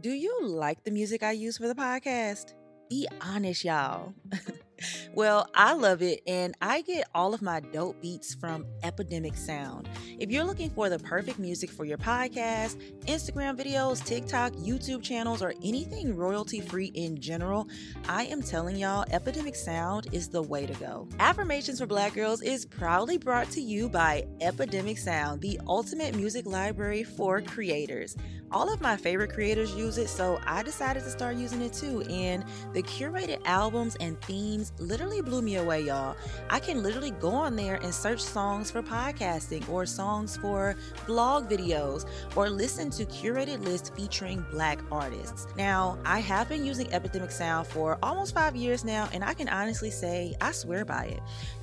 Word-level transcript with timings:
Do 0.00 0.10
you 0.10 0.44
like 0.44 0.82
the 0.82 0.90
music 0.90 1.22
I 1.22 1.32
use 1.32 1.56
for 1.56 1.68
the 1.68 1.74
podcast? 1.74 2.54
Be 2.90 3.06
honest, 3.20 3.64
y'all. 3.64 4.12
well, 5.12 5.48
I 5.54 5.74
love 5.74 6.02
it, 6.02 6.22
and 6.26 6.54
I 6.60 6.82
get 6.82 7.08
all 7.14 7.34
of 7.34 7.42
my 7.42 7.60
dope 7.60 8.00
beats 8.00 8.34
from 8.34 8.66
Epidemic 8.82 9.36
Sound. 9.36 9.88
If 10.18 10.30
you're 10.30 10.44
looking 10.44 10.70
for 10.70 10.88
the 10.88 10.98
perfect 10.98 11.38
music 11.38 11.70
for 11.70 11.84
your 11.84 11.98
podcast, 11.98 12.76
Instagram 13.06 13.56
videos, 13.56 14.04
TikTok, 14.04 14.52
YouTube 14.54 15.02
channels, 15.02 15.42
or 15.42 15.54
anything 15.62 16.16
royalty 16.16 16.60
free 16.60 16.92
in 16.94 17.20
general, 17.20 17.68
I 18.08 18.24
am 18.24 18.42
telling 18.42 18.76
y'all, 18.76 19.04
Epidemic 19.10 19.56
Sound 19.56 20.08
is 20.12 20.28
the 20.28 20.42
way 20.42 20.66
to 20.66 20.74
go. 20.74 21.08
Affirmations 21.18 21.80
for 21.80 21.86
Black 21.86 22.14
Girls 22.14 22.42
is 22.42 22.64
proudly 22.64 23.18
brought 23.18 23.50
to 23.50 23.60
you 23.60 23.88
by 23.88 24.26
Epidemic 24.40 24.98
Sound, 24.98 25.40
the 25.40 25.60
ultimate 25.66 26.14
music 26.14 26.46
library 26.46 27.04
for 27.04 27.40
creators. 27.40 28.16
All 28.50 28.72
of 28.72 28.80
my 28.80 28.96
favorite 28.96 29.32
creators 29.32 29.74
use 29.74 29.98
it, 29.98 30.08
so 30.08 30.38
I 30.46 30.62
decided 30.62 31.02
to 31.02 31.10
start 31.10 31.36
using 31.36 31.60
it 31.60 31.72
too. 31.72 32.02
And 32.02 32.44
the 32.72 32.84
curated 32.84 33.40
albums 33.46 33.96
and 33.96 34.20
themes 34.22 34.72
literally 34.78 35.20
blew 35.20 35.42
me 35.42 35.56
away, 35.56 35.82
y'all. 35.82 36.16
I 36.50 36.58
can 36.60 36.82
literally 36.82 37.12
go 37.12 37.30
on 37.30 37.56
there 37.56 37.76
and 37.76 37.94
search 37.94 38.20
songs 38.20 38.70
for 38.70 38.82
podcasting 38.82 39.68
or 39.68 39.86
songs 39.86 40.36
for 40.36 40.76
blog 41.06 41.48
videos 41.48 42.06
or 42.36 42.50
listen 42.50 42.90
to 42.90 43.04
curated 43.06 43.64
lists 43.64 43.90
featuring 43.90 44.44
black 44.50 44.80
artists. 44.90 45.46
Now, 45.56 45.98
I 46.04 46.20
have 46.20 46.48
been 46.48 46.64
using 46.64 46.92
Epidemic 46.92 47.30
Sound 47.30 47.66
for 47.66 47.98
almost 48.02 48.34
five 48.34 48.56
years 48.56 48.84
now, 48.84 49.08
and 49.12 49.24
I 49.24 49.34
can 49.34 49.48
honestly 49.48 49.90
say 49.90 50.34
I 50.40 50.52
swear 50.52 50.84
by 50.84 51.06
it. 51.06 51.20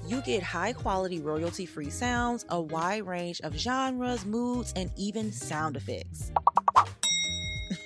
You 0.08 0.22
get 0.22 0.44
high 0.44 0.74
quality, 0.74 1.20
royalty 1.20 1.66
free 1.66 1.90
sounds, 1.90 2.46
a 2.50 2.60
wide 2.60 3.06
range 3.06 3.42
of 3.42 3.56
genres, 3.56 4.26
moods, 4.26 4.74
and 4.76 4.92
even 4.98 5.32
sound 5.32 5.78
effects. 5.78 6.32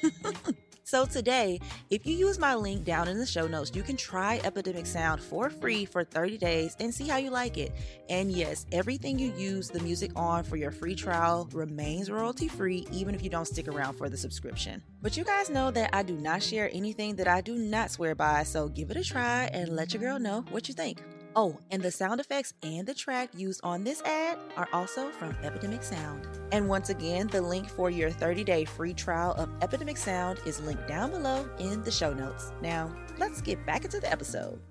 so 0.86 1.04
today, 1.04 1.60
if 1.90 2.06
you 2.06 2.16
use 2.16 2.38
my 2.38 2.54
link 2.54 2.86
down 2.86 3.08
in 3.08 3.18
the 3.18 3.26
show 3.26 3.48
notes, 3.48 3.72
you 3.74 3.82
can 3.82 3.98
try 3.98 4.40
Epidemic 4.44 4.86
Sound 4.86 5.20
for 5.20 5.50
free 5.50 5.84
for 5.84 6.04
30 6.04 6.38
days 6.38 6.76
and 6.80 6.94
see 6.94 7.08
how 7.08 7.18
you 7.18 7.32
like 7.32 7.58
it. 7.58 7.72
And 8.08 8.32
yes, 8.32 8.68
everything 8.72 9.18
you 9.18 9.34
use 9.34 9.68
the 9.68 9.80
music 9.80 10.12
on 10.16 10.44
for 10.44 10.58
your 10.58 10.70
free 10.70 10.94
trial 10.94 11.50
remains 11.54 12.12
royalty 12.12 12.48
free, 12.48 12.86
even 12.92 13.16
if 13.16 13.24
you 13.24 13.32
don't 13.32 13.48
stick 13.48 13.68
around 13.68 13.96
for 13.96 14.10
the 14.10 14.18
subscription. 14.18 14.84
But 15.02 15.18
you 15.18 15.24
guys 15.24 15.50
know 15.50 15.72
that 15.72 15.90
I 15.92 16.04
do 16.04 16.18
not 16.18 16.44
share 16.44 16.70
anything 16.72 17.16
that 17.16 17.28
I 17.28 17.42
do 17.42 17.56
not 17.56 17.90
swear 17.90 18.14
by, 18.14 18.44
so 18.44 18.68
give 18.70 18.92
it 18.92 18.98
a 18.98 19.04
try 19.04 19.50
and 19.54 19.76
let 19.76 19.92
your 19.92 20.04
girl 20.04 20.20
know 20.20 20.46
what 20.52 20.68
you 20.68 20.76
think. 20.76 21.02
Oh, 21.38 21.58
and 21.70 21.84
the 21.84 21.92
sound 21.92 22.22
effects 22.22 22.54
and 22.64 22.88
the 22.88 22.94
track 22.94 23.30
used 23.36 23.60
on 23.62 23.84
this 23.84 24.02
ad 24.04 24.38
are 24.56 24.70
also 24.72 25.10
from 25.12 25.36
Epidemic 25.44 25.84
Sound. 25.84 26.26
And 26.54 26.70
once 26.70 26.90
again, 26.90 27.28
the 27.28 27.42
link 27.42 27.70
for 27.70 27.90
your 27.90 28.10
30 28.10 28.46
day 28.46 28.64
free 28.64 28.94
trial 28.94 29.34
of 29.34 29.50
Epidemic 29.62 29.98
Sound 29.98 30.40
is 30.46 30.62
linked 30.62 30.88
down 30.88 31.12
below 31.12 31.46
in 31.60 31.84
the 31.84 31.92
show 31.92 32.14
notes. 32.14 32.54
Now, 32.62 32.96
let's 33.18 33.42
get 33.42 33.66
back 33.66 33.84
into 33.84 34.00
the 34.00 34.10
episode. 34.10 34.62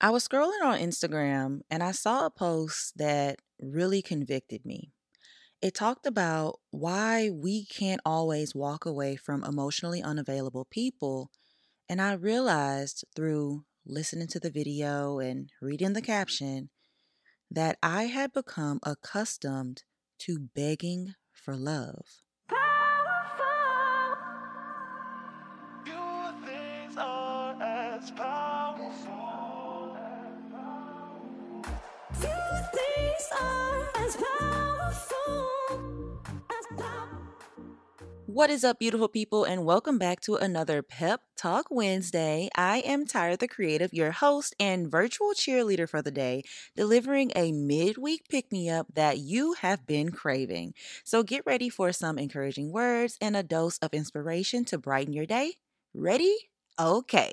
I 0.00 0.10
was 0.10 0.26
scrolling 0.26 0.62
on 0.62 0.78
Instagram 0.78 1.62
and 1.72 1.82
I 1.82 1.90
saw 1.90 2.24
a 2.24 2.30
post 2.30 2.96
that 2.96 3.40
really 3.60 4.00
convicted 4.00 4.64
me. 4.64 4.92
It 5.60 5.74
talked 5.74 6.06
about 6.06 6.60
why 6.70 7.30
we 7.30 7.64
can't 7.64 8.00
always 8.06 8.54
walk 8.54 8.86
away 8.86 9.16
from 9.16 9.42
emotionally 9.42 10.02
unavailable 10.02 10.66
people. 10.70 11.32
And 11.88 12.00
I 12.00 12.12
realized 12.12 13.04
through 13.16 13.64
listening 13.90 14.28
to 14.28 14.38
the 14.38 14.50
video 14.50 15.18
and 15.18 15.50
reading 15.60 15.94
the 15.94 16.00
caption 16.00 16.70
that 17.50 17.76
I 17.82 18.04
had 18.04 18.32
become 18.32 18.78
accustomed 18.84 19.82
to 20.20 20.38
begging 20.54 21.14
for 21.32 21.56
love. 21.56 22.22
What 38.32 38.48
is 38.48 38.62
up, 38.62 38.78
beautiful 38.78 39.08
people, 39.08 39.42
and 39.42 39.64
welcome 39.64 39.98
back 39.98 40.20
to 40.20 40.36
another 40.36 40.82
Pep 40.82 41.22
Talk 41.36 41.66
Wednesday. 41.68 42.48
I 42.54 42.78
am 42.78 43.04
Tyra 43.04 43.36
the 43.36 43.48
Creative, 43.48 43.92
your 43.92 44.12
host 44.12 44.54
and 44.60 44.88
virtual 44.88 45.32
cheerleader 45.32 45.88
for 45.88 46.00
the 46.00 46.12
day, 46.12 46.44
delivering 46.76 47.32
a 47.34 47.50
midweek 47.50 48.28
pick 48.28 48.52
me 48.52 48.70
up 48.70 48.86
that 48.94 49.18
you 49.18 49.54
have 49.54 49.84
been 49.84 50.12
craving. 50.12 50.74
So 51.02 51.24
get 51.24 51.42
ready 51.44 51.68
for 51.68 51.90
some 51.92 52.20
encouraging 52.20 52.70
words 52.70 53.18
and 53.20 53.36
a 53.36 53.42
dose 53.42 53.78
of 53.78 53.92
inspiration 53.92 54.64
to 54.66 54.78
brighten 54.78 55.12
your 55.12 55.26
day. 55.26 55.54
Ready? 55.92 56.36
Okay. 56.78 57.32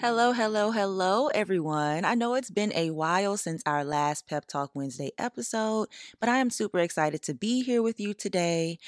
Hello, 0.00 0.32
hello, 0.32 0.70
hello, 0.70 1.26
everyone. 1.26 2.06
I 2.06 2.14
know 2.14 2.32
it's 2.34 2.50
been 2.50 2.72
a 2.74 2.88
while 2.90 3.36
since 3.36 3.62
our 3.66 3.84
last 3.84 4.26
Pep 4.26 4.46
Talk 4.46 4.70
Wednesday 4.72 5.12
episode, 5.18 5.88
but 6.18 6.30
I 6.30 6.38
am 6.38 6.48
super 6.48 6.78
excited 6.78 7.20
to 7.24 7.34
be 7.34 7.62
here 7.62 7.82
with 7.82 8.00
you 8.00 8.14
today. 8.14 8.78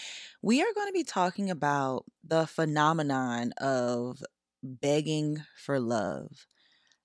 We 0.41 0.63
are 0.63 0.73
going 0.75 0.87
to 0.87 0.93
be 0.95 1.05
talking 1.05 1.51
about 1.51 2.07
the 2.25 2.47
phenomenon 2.47 3.53
of 3.61 4.23
begging 4.63 5.45
for 5.55 5.79
love. 5.79 6.47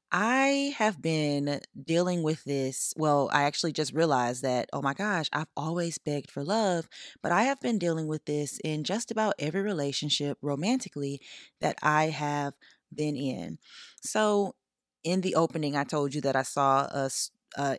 I 0.09 0.73
have 0.77 1.01
been 1.01 1.59
dealing 1.83 2.23
with 2.23 2.45
this. 2.45 2.93
Well, 2.95 3.29
I 3.33 3.43
actually 3.43 3.73
just 3.73 3.91
realized 3.91 4.41
that, 4.43 4.69
oh 4.71 4.81
my 4.81 4.93
gosh, 4.93 5.27
I've 5.33 5.51
always 5.57 5.97
begged 5.97 6.31
for 6.31 6.45
love, 6.45 6.87
but 7.21 7.33
I 7.33 7.43
have 7.43 7.59
been 7.59 7.77
dealing 7.77 8.07
with 8.07 8.23
this 8.23 8.57
in 8.63 8.85
just 8.85 9.11
about 9.11 9.33
every 9.37 9.61
relationship 9.61 10.37
romantically 10.41 11.19
that 11.59 11.77
I 11.83 12.05
have 12.05 12.53
been 12.93 13.15
in. 13.15 13.57
So, 14.01 14.55
in 15.03 15.21
the 15.21 15.35
opening, 15.35 15.75
I 15.75 15.83
told 15.83 16.13
you 16.13 16.21
that 16.21 16.35
I 16.35 16.41
saw 16.41 16.87
a 16.91 17.09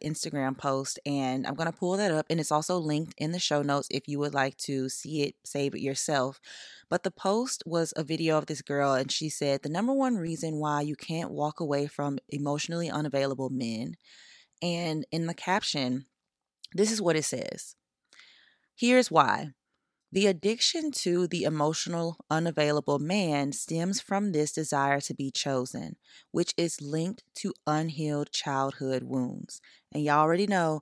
Instagram 0.03 0.57
post, 0.57 0.99
and 1.05 1.47
I'm 1.47 1.55
going 1.55 1.71
to 1.71 1.77
pull 1.77 1.97
that 1.97 2.11
up, 2.11 2.27
and 2.31 2.41
it's 2.41 2.53
also 2.53 2.79
linked 2.79 3.15
in 3.19 3.33
the 3.33 3.39
show 3.39 3.63
notes 3.63 3.89
if 3.91 4.09
you 4.09 4.19
would 4.19 4.35
like 4.35 4.57
to 4.59 4.89
see 4.89 5.23
it, 5.23 5.35
save 5.45 5.75
it 5.75 5.81
yourself. 5.81 6.41
But 6.89 7.03
the 7.03 7.11
post 7.11 7.63
was 7.67 7.93
a 7.97 8.03
video 8.03 8.39
of 8.39 8.47
this 8.47 8.63
girl, 8.63 8.95
and 8.95 9.13
she 9.13 9.29
said 9.29 9.63
the 9.63 9.69
number 9.69 9.93
one 9.93 10.17
reason 10.17 10.57
why 10.57 10.81
you 10.81 10.97
can't 10.97 11.31
walk 11.31 11.61
away 11.61 11.87
from 11.87 12.19
emotionally 12.31 12.91
unavailable 12.91 13.51
men. 13.51 13.97
And 14.63 15.07
in 15.13 15.27
the 15.27 15.35
caption, 15.35 16.07
this 16.73 16.91
is 16.91 17.01
what 17.01 17.17
it 17.17 17.25
says 17.25 17.77
Here's 18.75 19.11
why 19.11 19.51
the 20.11 20.27
addiction 20.27 20.91
to 20.91 21.27
the 21.27 21.45
emotional, 21.45 22.17
unavailable 22.31 22.99
man 22.99 23.53
stems 23.53 24.01
from 24.01 24.33
this 24.33 24.53
desire 24.53 25.01
to 25.01 25.15
be 25.15 25.31
chosen, 25.31 25.97
which 26.31 26.55
is 26.57 26.81
linked 26.81 27.25
to 27.37 27.53
unhealed 27.67 28.33
childhood 28.33 29.03
wounds. 29.03 29.61
And 29.93 30.03
y'all 30.03 30.21
already 30.21 30.47
know 30.47 30.81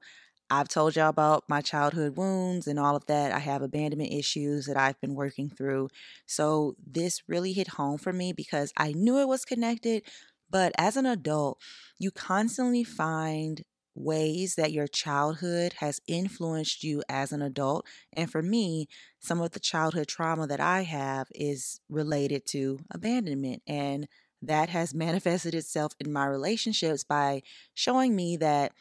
I've 0.49 0.69
told 0.69 0.95
y'all 0.95 1.09
about 1.09 1.45
my 1.49 1.61
childhood 1.61 2.17
wounds 2.17 2.69
and 2.69 2.79
all 2.79 2.95
of 2.95 3.07
that. 3.07 3.33
I 3.33 3.41
have 3.41 3.63
abandonment 3.63 4.13
issues 4.13 4.67
that 4.67 4.77
I've 4.77 5.01
been 5.01 5.15
working 5.15 5.51
through. 5.51 5.89
So 6.27 6.77
this 6.87 7.23
really 7.29 7.53
hit 7.53 7.69
home 7.69 7.99
for 7.99 8.13
me 8.13 8.33
because 8.33 8.73
I 8.77 8.93
knew 8.93 9.19
it 9.19 9.27
was 9.29 9.45
connected. 9.45 10.05
But 10.49 10.73
as 10.79 10.97
an 10.97 11.07
adult, 11.07 11.61
you 11.99 12.13
constantly 12.13 12.85
find 12.85 13.65
ways 13.97 14.55
that 14.57 14.73
your 14.73 14.87
childhood 14.87 15.75
has 15.79 16.01
influenced 16.07 16.85
you 16.85 17.03
as 17.09 17.33
an 17.33 17.43
adult. 17.43 17.87
And 18.13 18.31
for 18.31 18.43
me, 18.43 18.89
some 19.19 19.41
of 19.41 19.53
the 19.53 19.61
childhood 19.61 20.07
trauma 20.07 20.47
that 20.47 20.61
I 20.61 20.83
have 20.83 21.29
is 21.35 21.81
related 21.89 22.47
to 22.49 22.79
abandonment. 22.93 23.63
And 23.67 24.07
that 24.43 24.69
has 24.69 24.95
manifested 24.95 25.55
itself 25.55 25.93
in 25.99 26.13
my 26.13 26.27
relationships 26.27 27.03
by 27.03 27.43
showing 27.75 28.15
me 28.15 28.37
that 28.37 28.73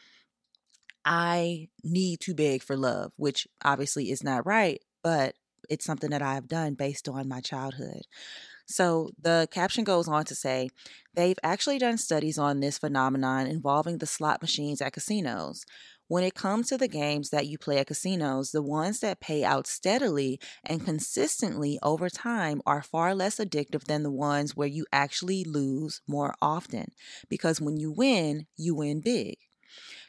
I 1.05 1.69
need 1.83 2.19
to 2.21 2.33
beg 2.33 2.63
for 2.63 2.75
love, 2.75 3.11
which 3.15 3.47
obviously 3.63 4.11
is 4.11 4.23
not 4.23 4.45
right, 4.45 4.81
but 5.03 5.35
it's 5.69 5.85
something 5.85 6.09
that 6.09 6.21
I 6.21 6.33
have 6.33 6.47
done 6.47 6.73
based 6.73 7.07
on 7.07 7.27
my 7.27 7.41
childhood. 7.41 8.01
So 8.67 9.11
the 9.21 9.47
caption 9.51 9.83
goes 9.83 10.07
on 10.07 10.25
to 10.25 10.35
say 10.35 10.69
they've 11.13 11.37
actually 11.43 11.77
done 11.77 11.97
studies 11.97 12.37
on 12.37 12.59
this 12.59 12.77
phenomenon 12.79 13.47
involving 13.47 13.99
the 13.99 14.07
slot 14.07 14.41
machines 14.41 14.81
at 14.81 14.93
casinos. 14.93 15.63
When 16.07 16.23
it 16.23 16.35
comes 16.35 16.67
to 16.67 16.77
the 16.77 16.87
games 16.87 17.29
that 17.31 17.47
you 17.47 17.57
play 17.57 17.79
at 17.79 17.87
casinos, 17.87 18.51
the 18.51 18.61
ones 18.61 18.99
that 18.99 19.19
pay 19.19 19.43
out 19.43 19.65
steadily 19.65 20.39
and 20.63 20.85
consistently 20.85 21.79
over 21.81 22.09
time 22.09 22.61
are 22.65 22.83
far 22.83 23.15
less 23.15 23.37
addictive 23.37 23.85
than 23.85 24.03
the 24.03 24.11
ones 24.11 24.55
where 24.55 24.67
you 24.67 24.85
actually 24.91 25.43
lose 25.43 26.01
more 26.07 26.35
often. 26.41 26.91
Because 27.27 27.59
when 27.59 27.77
you 27.77 27.91
win, 27.91 28.45
you 28.55 28.75
win 28.75 29.01
big. 29.01 29.37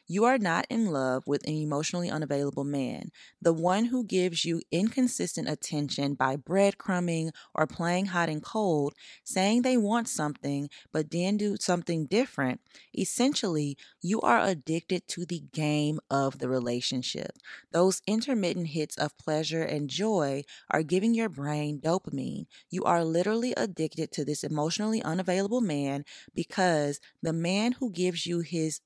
You 0.09 0.23
are 0.23 0.37
not 0.37 0.65
in 0.69 0.85
love 0.87 1.23
with 1.27 1.45
an 1.45 1.53
emotionally 1.53 2.09
unavailable 2.09 2.63
man, 2.63 3.11
the 3.41 3.51
one 3.51 3.85
who 3.85 4.05
gives 4.05 4.45
you 4.45 4.61
inconsistent 4.71 5.49
attention 5.49 6.13
by 6.13 6.37
breadcrumbing 6.37 7.31
or 7.53 7.67
playing 7.67 8.07
hot 8.07 8.29
and 8.29 8.41
cold, 8.41 8.93
saying 9.25 9.61
they 9.61 9.75
want 9.75 10.07
something 10.07 10.69
but 10.93 11.11
then 11.11 11.35
do 11.35 11.57
something 11.59 12.05
different. 12.05 12.61
Essentially, 12.97 13.77
you 14.01 14.21
are 14.21 14.39
addicted 14.41 15.07
to 15.09 15.25
the 15.25 15.41
game 15.51 15.99
of 16.09 16.39
the 16.39 16.47
relationship. 16.47 17.37
Those 17.71 18.01
intermittent 18.07 18.67
hits 18.67 18.97
of 18.97 19.17
pleasure 19.17 19.63
and 19.63 19.89
joy 19.89 20.43
are 20.71 20.83
giving 20.83 21.13
your 21.13 21.29
brain 21.29 21.79
dopamine. 21.81 22.45
You 22.69 22.83
are 22.85 23.03
literally 23.03 23.53
addicted 23.57 24.11
to 24.13 24.23
this 24.25 24.43
emotionally 24.43 25.01
unavailable 25.03 25.61
man 25.61 26.05
because 26.33 27.01
the 27.21 27.33
man 27.33 27.73
who 27.73 27.91
gives 27.91 28.25
you 28.25 28.39
his 28.39 28.79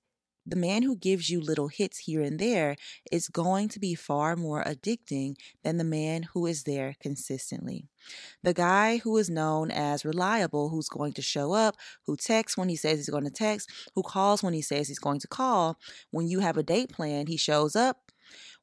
the 0.46 0.56
man 0.56 0.84
who 0.84 0.96
gives 0.96 1.30
you 1.30 1.40
little 1.40 1.68
hits 1.68 2.00
here 2.00 2.22
and 2.22 2.40
there 2.40 2.76
is 3.12 3.28
going 3.28 3.70
to 3.70 3.80
be 3.80 3.94
far 3.94 4.36
more 4.36 4.64
addicting 4.64 5.36
than 5.64 5.78
the 5.78 5.84
man 5.84 6.24
who 6.34 6.46
is 6.46 6.64
there 6.64 6.96
consistently. 7.00 7.86
The 8.42 8.54
guy 8.54 8.98
who 8.98 9.16
is 9.18 9.30
known 9.30 9.70
as 9.70 10.04
reliable, 10.06 10.70
who's 10.70 10.90
going 10.90 11.14
to 11.14 11.22
show 11.22 11.54
up, 11.54 11.76
who 12.06 12.18
texts 12.18 12.58
when 12.58 12.70
he 12.70 12.76
says 12.76 12.98
he's 12.98 13.10
going 13.10 13.26
to 13.26 13.30
text, 13.30 13.70
who 13.94 14.02
calls 14.02 14.42
when 14.42 14.54
he 14.54 14.62
says 14.62 14.88
he's 14.88 15.00
going 15.00 15.20
to 15.20 15.28
call, 15.28 15.78
when 16.10 16.28
you 16.28 16.40
have 16.40 16.58
a 16.58 16.64
date 16.64 16.92
plan, 16.92 17.28
he 17.28 17.38
shows 17.38 17.76
up. 17.76 18.12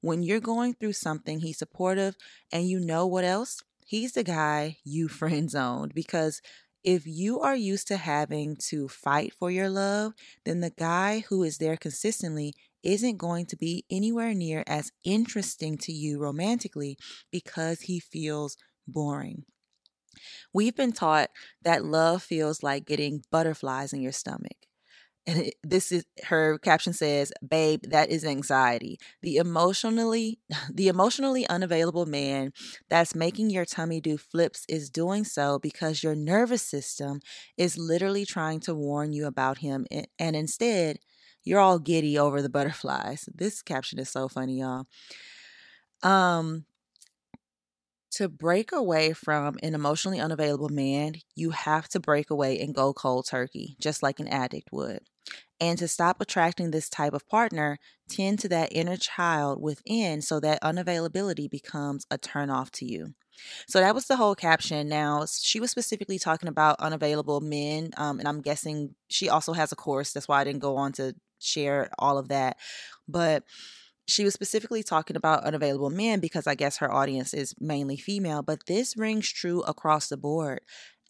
When 0.00 0.22
you're 0.22 0.40
going 0.40 0.75
through 0.75 0.94
something, 0.94 1.40
he's 1.40 1.58
supportive, 1.58 2.16
and 2.52 2.69
you 2.69 2.80
know 2.80 3.06
what 3.06 3.25
else? 3.25 3.62
He's 3.84 4.12
the 4.12 4.25
guy 4.25 4.78
you 4.84 5.08
friend 5.08 5.50
zoned 5.50 5.94
because 5.94 6.40
if 6.84 7.06
you 7.06 7.40
are 7.40 7.56
used 7.56 7.88
to 7.88 7.96
having 7.96 8.56
to 8.69 8.88
fight 8.88 9.32
for 9.34 9.50
your 9.50 9.69
love, 9.69 10.12
then 10.44 10.60
the 10.60 10.70
guy 10.70 11.25
who 11.28 11.42
is 11.42 11.58
there 11.58 11.76
consistently 11.76 12.54
isn't 12.82 13.19
going 13.19 13.46
to 13.46 13.56
be 13.56 13.84
anywhere 13.90 14.34
near 14.34 14.62
as 14.66 14.92
interesting 15.04 15.76
to 15.78 15.92
you 15.92 16.19
romantically 16.19 16.96
because 17.30 17.82
he 17.82 17.98
feels 17.98 18.56
boring. 18.86 19.44
We've 20.52 20.75
been 20.75 20.92
taught 20.92 21.30
that 21.62 21.84
love 21.84 22.22
feels 22.22 22.62
like 22.62 22.86
getting 22.86 23.25
butterflies 23.30 23.92
in 23.92 24.00
your 24.00 24.12
stomach 24.12 24.56
and 25.28 25.52
this 25.62 25.92
is 25.92 26.06
her 26.25 26.58
caption 26.58 26.92
says 26.94 27.32
babe 27.46 27.82
that 27.90 28.10
is 28.10 28.25
anxiety. 28.25 28.98
The 29.22 29.36
emotionally 29.36 30.40
the 30.72 30.88
emotionally 30.88 31.46
unavailable 31.48 32.06
man 32.06 32.52
that's 32.88 33.14
making 33.14 33.50
your 33.50 33.66
tummy 33.66 34.00
do 34.00 34.16
flips 34.16 34.64
is 34.69 34.90
doing 34.90 35.25
so 35.25 35.58
because 35.58 36.02
your 36.02 36.14
nervous 36.14 36.62
system 36.62 37.20
is 37.58 37.76
literally 37.76 38.25
trying 38.25 38.60
to 38.60 38.75
warn 38.75 39.12
you 39.12 39.26
about 39.26 39.58
him 39.58 39.86
and 40.19 40.34
instead 40.34 40.98
you're 41.44 41.60
all 41.60 41.78
giddy 41.78 42.19
over 42.19 42.42
the 42.42 42.50
butterflies. 42.50 43.28
This 43.34 43.62
caption 43.62 43.98
is 43.98 44.08
so 44.08 44.28
funny 44.28 44.60
y'all. 44.60 44.86
Um 46.02 46.64
to 48.12 48.28
break 48.28 48.72
away 48.72 49.12
from 49.12 49.56
an 49.62 49.75
emotionally 49.75 50.20
unavailable 50.20 50.69
man, 50.69 51.14
you 51.34 51.50
have 51.50 51.88
to 51.88 52.00
break 52.00 52.31
away 52.31 52.58
and 52.58 52.75
go 52.75 52.93
cold 52.93 53.26
turkey, 53.26 53.76
just 53.81 54.02
like 54.02 54.20
an 54.20 54.28
addict 54.28 54.70
would. 54.72 55.00
And 55.60 55.78
to 55.78 55.88
stop 55.88 56.20
attracting 56.20 56.70
this 56.70 56.88
type 56.88 57.12
of 57.12 57.28
partner, 57.28 57.78
tend 58.08 58.38
to 58.40 58.49
that 58.49 58.72
inner 58.72 58.96
child 58.96 59.60
within 59.60 60.22
so 60.22 60.40
that 60.40 60.62
unavailability 60.62 61.50
becomes 61.50 62.06
a 62.10 62.19
turnoff 62.19 62.70
to 62.72 62.87
you. 62.87 63.14
So 63.69 63.81
that 63.81 63.94
was 63.94 64.06
the 64.06 64.16
whole 64.16 64.34
caption. 64.34 64.88
Now, 64.88 65.26
she 65.26 65.61
was 65.61 65.70
specifically 65.70 66.19
talking 66.19 66.49
about 66.49 66.81
unavailable 66.81 67.40
men, 67.40 67.90
um, 67.96 68.19
and 68.19 68.28
I'm 68.28 68.40
guessing 68.40 68.94
she 69.08 69.28
also 69.28 69.52
has 69.52 69.72
a 69.72 69.76
course. 69.76 70.12
That's 70.12 70.28
why 70.28 70.40
I 70.40 70.44
didn't 70.44 70.61
go 70.61 70.76
on 70.76 70.93
to 70.93 71.14
share 71.38 71.90
all 71.99 72.19
of 72.19 72.28
that. 72.28 72.56
But 73.06 73.44
she 74.08 74.25
was 74.25 74.32
specifically 74.32 74.82
talking 74.82 75.16
about 75.16 75.44
unavailable 75.44 75.90
men 75.90 76.19
because 76.19 76.46
I 76.46 76.55
guess 76.55 76.78
her 76.78 76.93
audience 76.93 77.34
is 77.34 77.55
mainly 77.60 77.99
female, 77.99 78.43
but 78.43 78.66
this 78.66 78.96
rings 78.96 79.31
true 79.31 79.60
across 79.62 80.08
the 80.08 80.16
board. 80.16 80.60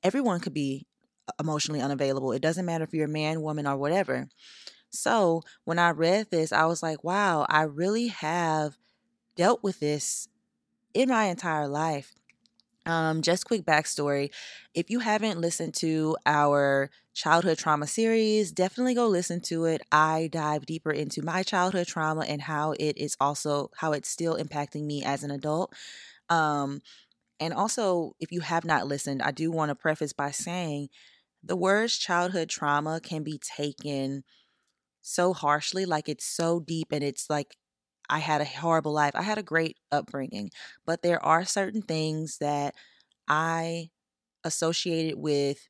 Everyone 0.03 0.41
could 0.41 0.53
be 0.53 0.87
uh, 1.29 1.33
emotionally 1.41 1.81
unavailable. 1.81 2.33
It 2.33 2.43
doesn't 2.43 2.67
matter 2.67 2.83
if 2.83 2.93
you're 2.93 3.07
a 3.07 3.09
man, 3.09 3.41
woman, 3.41 3.69
or 3.69 3.77
whatever. 3.77 4.29
So 4.91 5.43
when 5.65 5.79
I 5.79 5.91
read 5.91 6.31
this, 6.31 6.51
I 6.53 6.67
was 6.67 6.83
like, 6.83 7.05
wow, 7.05 7.47
I 7.49 7.63
really 7.63 8.09
have 8.09 8.77
dealt 9.37 9.63
with 9.63 9.79
this 9.79 10.29
in 10.93 11.09
my 11.09 11.27
entire 11.27 11.69
life. 11.69 12.15
Um, 12.89 13.23
just 13.23 13.47
quick 13.47 13.67
backstory. 13.67 14.31
If 14.75 14.91
you 14.91 15.01
haven't 15.01 15.41
listened 15.41 15.75
to 15.77 16.17
our 16.27 16.91
childhood 17.15 17.59
trauma 17.59 17.87
series, 17.87 18.51
definitely 18.51 18.95
go 18.95 19.09
listen 19.09 19.43
to 19.43 19.67
it. 19.67 19.83
I 19.93 20.31
dive 20.33 20.67
deeper 20.67 20.91
into 20.91 21.23
my 21.23 21.43
childhood 21.43 21.87
trauma 21.87 22.23
and 22.27 22.43
how 22.43 22.73
it 22.81 22.97
is 22.97 23.17
also 23.21 23.71
how 23.77 23.93
it's 23.93 24.09
still 24.09 24.37
impacting 24.39 24.87
me 24.87 25.05
as 25.05 25.23
an 25.23 25.31
adult. 25.31 25.75
Um, 26.31 26.81
and 27.41 27.55
also, 27.55 28.15
if 28.21 28.33
you 28.33 28.41
have 28.41 28.65
not 28.65 28.87
listened, 28.89 29.23
I 29.23 29.33
do 29.33 29.51
want 29.51 29.71
to 29.71 29.77
preface 29.77 30.13
by 30.13 30.33
saying 30.33 30.91
the 31.45 31.57
words 31.57 31.99
childhood 31.99 32.51
trauma 32.51 33.01
can 33.03 33.25
be 33.25 33.39
taken 33.39 34.25
so 35.03 35.33
harshly, 35.33 35.87
like 35.87 36.09
it's 36.09 36.25
so 36.27 36.61
deep 36.61 36.89
and 36.93 37.03
it's 37.03 37.31
like 37.31 37.57
I 38.11 38.19
had 38.19 38.41
a 38.41 38.45
horrible 38.45 38.93
life. 38.93 39.13
I 39.15 39.23
had 39.23 39.39
a 39.39 39.43
great 39.43 39.77
upbringing, 39.93 40.51
but 40.87 41.03
there 41.03 41.25
are 41.25 41.45
certain 41.45 41.83
things 41.83 42.39
that 42.39 42.75
I 43.29 43.91
associated 44.45 45.19
with 45.19 45.69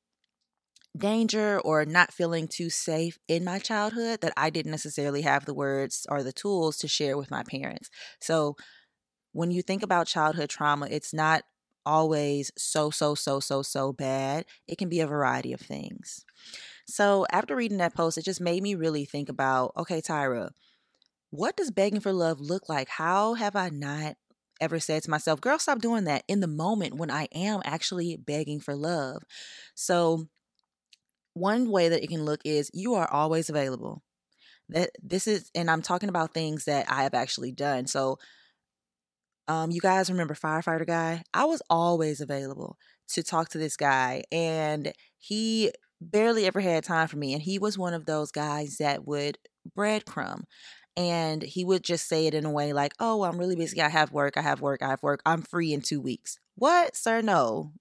danger 0.97 1.61
or 1.61 1.85
not 1.85 2.13
feeling 2.13 2.49
too 2.49 2.71
safe 2.71 3.19
in 3.29 3.45
my 3.45 3.59
childhood 3.59 4.21
that 4.21 4.33
I 4.37 4.51
didn't 4.51 4.71
necessarily 4.73 5.23
have 5.23 5.45
the 5.45 5.55
words 5.55 6.07
or 6.09 6.23
the 6.23 6.33
tools 6.33 6.77
to 6.79 6.89
share 6.89 7.17
with 7.17 7.31
my 7.31 7.43
parents. 7.43 7.91
So 8.21 8.57
when 9.33 9.51
you 9.51 9.63
think 9.63 9.83
about 9.83 10.07
childhood 10.07 10.51
trauma, 10.51 10.89
it's 10.91 11.15
not 11.15 11.45
always 11.87 12.51
so, 12.59 12.91
so, 12.91 13.15
so, 13.15 13.41
so, 13.41 13.63
so 13.63 13.93
bad. 13.93 14.47
It 14.69 14.79
can 14.79 14.89
be 14.89 15.01
a 15.01 15.07
variety 15.07 15.53
of 15.53 15.61
things. 15.61 16.25
So 16.87 17.27
after 17.33 17.57
reading 17.57 17.79
that 17.79 17.95
post, 17.95 18.19
it 18.19 18.25
just 18.25 18.41
made 18.41 18.63
me 18.63 18.75
really 18.75 19.05
think 19.05 19.29
about 19.29 19.73
okay, 19.77 20.01
Tyra, 20.03 20.51
what 21.31 21.57
does 21.57 21.71
begging 21.71 22.01
for 22.01 22.13
love 22.13 22.41
look 22.41 22.69
like? 22.69 22.89
How 22.89 23.35
have 23.35 23.57
I 23.57 23.69
not 23.71 24.17
ever 24.61 24.81
said 24.81 25.03
to 25.05 25.11
myself, 25.11 25.41
girl, 25.41 25.59
stop 25.59 25.81
doing 25.81 26.05
that 26.05 26.25
in 26.29 26.41
the 26.41 26.47
moment 26.47 26.97
when 26.97 27.11
I 27.11 27.29
am 27.35 27.61
actually 27.65 28.17
begging 28.17 28.61
for 28.61 28.75
love? 28.75 29.23
So, 29.75 30.29
one 31.35 31.71
way 31.71 31.89
that 31.89 32.03
it 32.03 32.09
can 32.09 32.25
look 32.25 32.41
is 32.45 32.71
you 32.75 32.95
are 32.95 33.11
always 33.11 33.49
available. 33.49 34.03
That 34.71 34.91
this 35.03 35.27
is, 35.27 35.51
and 35.55 35.71
I'm 35.71 35.83
talking 35.83 36.09
about 36.09 36.35
things 36.35 36.67
that 36.67 36.91
I 36.91 37.05
have 37.05 37.15
actually 37.15 37.53
done. 37.53 37.87
So, 37.87 38.19
um, 39.49 39.71
you 39.71 39.81
guys 39.81 40.11
remember 40.11 40.35
firefighter 40.35 40.87
guy? 40.87 41.23
I 41.33 41.45
was 41.47 41.63
always 41.71 42.21
available 42.21 42.77
to 43.11 43.23
talk 43.23 43.49
to 43.51 43.59
this 43.59 43.77
guy, 43.77 44.23
and 44.31 44.93
he 45.19 45.73
barely 46.01 46.47
ever 46.47 46.61
had 46.61 46.85
time 46.85 47.09
for 47.09 47.17
me. 47.17 47.33
And 47.33 47.43
he 47.43 47.59
was 47.59 47.79
one 47.79 47.95
of 47.95 48.05
those 48.07 48.31
guys 48.31 48.77
that 48.79 49.07
would 49.07 49.39
breadcrumb. 49.77 50.43
And 50.99 51.43
he 51.45 51.65
would 51.65 51.85
just 51.85 52.09
say 52.09 52.27
it 52.29 52.35
in 52.35 52.47
a 52.47 52.53
way 52.53 52.75
like, 52.75 52.95
Oh, 53.01 53.25
I'm 53.25 53.39
really 53.39 53.57
busy. 53.57 53.81
I 53.83 53.89
have 53.91 54.13
work. 54.13 54.37
I 54.37 54.43
have 54.43 54.61
work. 54.63 54.83
I 54.83 54.91
have 54.91 55.03
work. 55.05 55.23
I'm 55.27 55.43
free 55.43 55.73
in 55.73 55.83
two 55.83 56.03
weeks. 56.03 56.39
What, 56.57 56.97
sir? 56.97 57.23
No, 57.23 57.73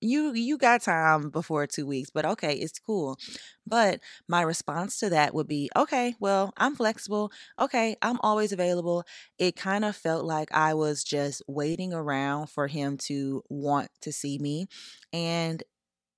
you 0.00 0.34
you 0.34 0.58
got 0.58 0.82
time 0.82 1.30
before 1.30 1.66
two 1.66 1.86
weeks 1.86 2.10
but 2.10 2.26
okay 2.26 2.54
it's 2.54 2.78
cool 2.78 3.18
but 3.66 4.00
my 4.28 4.42
response 4.42 4.98
to 4.98 5.08
that 5.08 5.34
would 5.34 5.48
be 5.48 5.70
okay 5.74 6.14
well 6.20 6.52
i'm 6.58 6.74
flexible 6.76 7.32
okay 7.58 7.96
i'm 8.02 8.18
always 8.22 8.52
available 8.52 9.04
it 9.38 9.56
kind 9.56 9.84
of 9.84 9.96
felt 9.96 10.24
like 10.24 10.52
i 10.52 10.74
was 10.74 11.02
just 11.02 11.42
waiting 11.48 11.94
around 11.94 12.48
for 12.48 12.66
him 12.68 12.98
to 12.98 13.42
want 13.48 13.88
to 14.02 14.12
see 14.12 14.38
me 14.38 14.66
and 15.14 15.62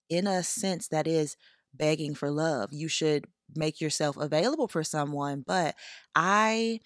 in 0.09 0.27
a 0.27 0.43
sense 0.43 0.89
that 0.89 1.07
is 1.07 1.37
begging 1.75 2.15
for 2.15 2.31
love 2.31 2.71
you 2.73 2.89
should 2.89 3.27
make 3.55 3.81
yourself 3.81 4.17
available 4.17 4.69
for 4.69 4.85
someone 4.85 5.43
but 5.47 5.75
i 6.15 6.81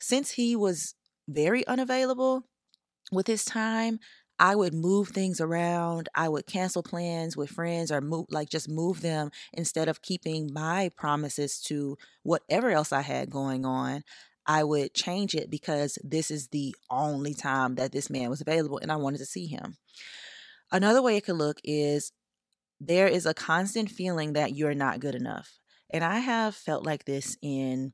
since 0.00 0.32
he 0.32 0.54
was 0.54 0.94
very 1.28 1.66
unavailable 1.66 2.44
with 3.12 3.26
his 3.26 3.44
time 3.44 3.98
I 4.38 4.54
would 4.54 4.72
move 4.72 5.08
things 5.08 5.40
around. 5.40 6.08
I 6.14 6.28
would 6.28 6.46
cancel 6.46 6.82
plans 6.82 7.36
with 7.36 7.50
friends 7.50 7.90
or 7.90 8.00
move 8.00 8.26
like 8.30 8.48
just 8.48 8.68
move 8.68 9.00
them 9.00 9.30
instead 9.52 9.88
of 9.88 10.02
keeping 10.02 10.52
my 10.52 10.90
promises 10.96 11.60
to 11.62 11.98
whatever 12.22 12.70
else 12.70 12.92
I 12.92 13.00
had 13.00 13.30
going 13.30 13.66
on. 13.66 14.04
I 14.46 14.64
would 14.64 14.94
change 14.94 15.34
it 15.34 15.50
because 15.50 15.98
this 16.02 16.30
is 16.30 16.48
the 16.48 16.74
only 16.88 17.34
time 17.34 17.74
that 17.74 17.92
this 17.92 18.08
man 18.08 18.30
was 18.30 18.40
available 18.40 18.78
and 18.78 18.92
I 18.92 18.96
wanted 18.96 19.18
to 19.18 19.26
see 19.26 19.46
him. 19.46 19.76
Another 20.70 21.02
way 21.02 21.16
it 21.16 21.24
could 21.24 21.36
look 21.36 21.58
is 21.64 22.12
there 22.80 23.08
is 23.08 23.26
a 23.26 23.34
constant 23.34 23.90
feeling 23.90 24.34
that 24.34 24.54
you're 24.54 24.74
not 24.74 25.00
good 25.00 25.16
enough. 25.16 25.57
And 25.90 26.04
I 26.04 26.18
have 26.18 26.54
felt 26.54 26.84
like 26.84 27.04
this 27.04 27.36
in 27.42 27.92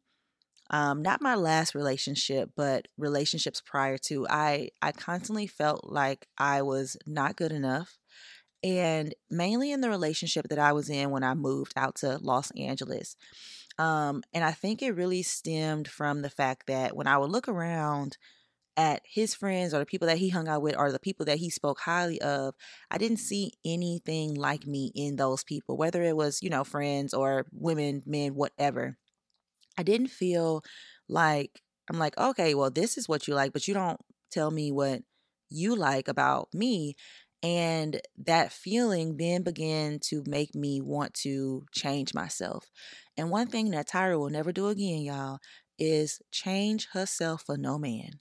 um, 0.70 1.02
not 1.02 1.20
my 1.20 1.34
last 1.34 1.74
relationship, 1.74 2.50
but 2.56 2.88
relationships 2.96 3.62
prior 3.64 3.98
to. 4.06 4.26
I 4.28 4.70
I 4.80 4.92
constantly 4.92 5.46
felt 5.46 5.84
like 5.84 6.26
I 6.38 6.62
was 6.62 6.96
not 7.06 7.36
good 7.36 7.52
enough. 7.52 7.98
And 8.62 9.14
mainly 9.30 9.72
in 9.72 9.82
the 9.82 9.90
relationship 9.90 10.48
that 10.48 10.58
I 10.58 10.72
was 10.72 10.88
in 10.88 11.10
when 11.10 11.22
I 11.22 11.34
moved 11.34 11.74
out 11.76 11.96
to 11.96 12.18
Los 12.22 12.50
Angeles. 12.52 13.14
Um, 13.78 14.22
and 14.32 14.42
I 14.42 14.52
think 14.52 14.80
it 14.80 14.92
really 14.96 15.22
stemmed 15.22 15.86
from 15.86 16.22
the 16.22 16.30
fact 16.30 16.66
that 16.68 16.96
when 16.96 17.06
I 17.06 17.18
would 17.18 17.30
look 17.30 17.46
around 17.46 18.16
at 18.76 19.02
his 19.04 19.34
friends 19.34 19.72
or 19.72 19.78
the 19.78 19.86
people 19.86 20.08
that 20.08 20.18
he 20.18 20.28
hung 20.28 20.48
out 20.48 20.62
with 20.62 20.76
or 20.76 20.90
the 20.90 20.98
people 20.98 21.26
that 21.26 21.38
he 21.38 21.50
spoke 21.50 21.80
highly 21.80 22.20
of, 22.20 22.54
I 22.90 22.98
didn't 22.98 23.18
see 23.18 23.52
anything 23.64 24.34
like 24.34 24.66
me 24.66 24.90
in 24.94 25.16
those 25.16 25.44
people, 25.44 25.76
whether 25.76 26.02
it 26.02 26.16
was, 26.16 26.42
you 26.42 26.50
know, 26.50 26.64
friends 26.64 27.14
or 27.14 27.46
women, 27.52 28.02
men, 28.06 28.34
whatever. 28.34 28.96
I 29.78 29.82
didn't 29.82 30.08
feel 30.08 30.62
like 31.08 31.62
I'm 31.90 31.98
like, 31.98 32.16
okay, 32.18 32.54
well, 32.54 32.70
this 32.70 32.96
is 32.96 33.08
what 33.08 33.28
you 33.28 33.34
like, 33.34 33.52
but 33.52 33.68
you 33.68 33.74
don't 33.74 34.00
tell 34.30 34.50
me 34.50 34.72
what 34.72 35.02
you 35.50 35.76
like 35.76 36.08
about 36.08 36.48
me. 36.52 36.96
And 37.42 38.00
that 38.24 38.52
feeling 38.52 39.18
then 39.18 39.42
began 39.42 39.98
to 40.04 40.24
make 40.26 40.54
me 40.54 40.80
want 40.80 41.12
to 41.22 41.66
change 41.72 42.14
myself. 42.14 42.70
And 43.18 43.30
one 43.30 43.48
thing 43.48 43.70
that 43.70 43.88
Tyra 43.88 44.18
will 44.18 44.30
never 44.30 44.50
do 44.50 44.68
again, 44.68 45.02
y'all, 45.02 45.40
is 45.78 46.22
change 46.32 46.88
herself 46.92 47.42
for 47.44 47.58
no 47.58 47.78
man. 47.78 48.20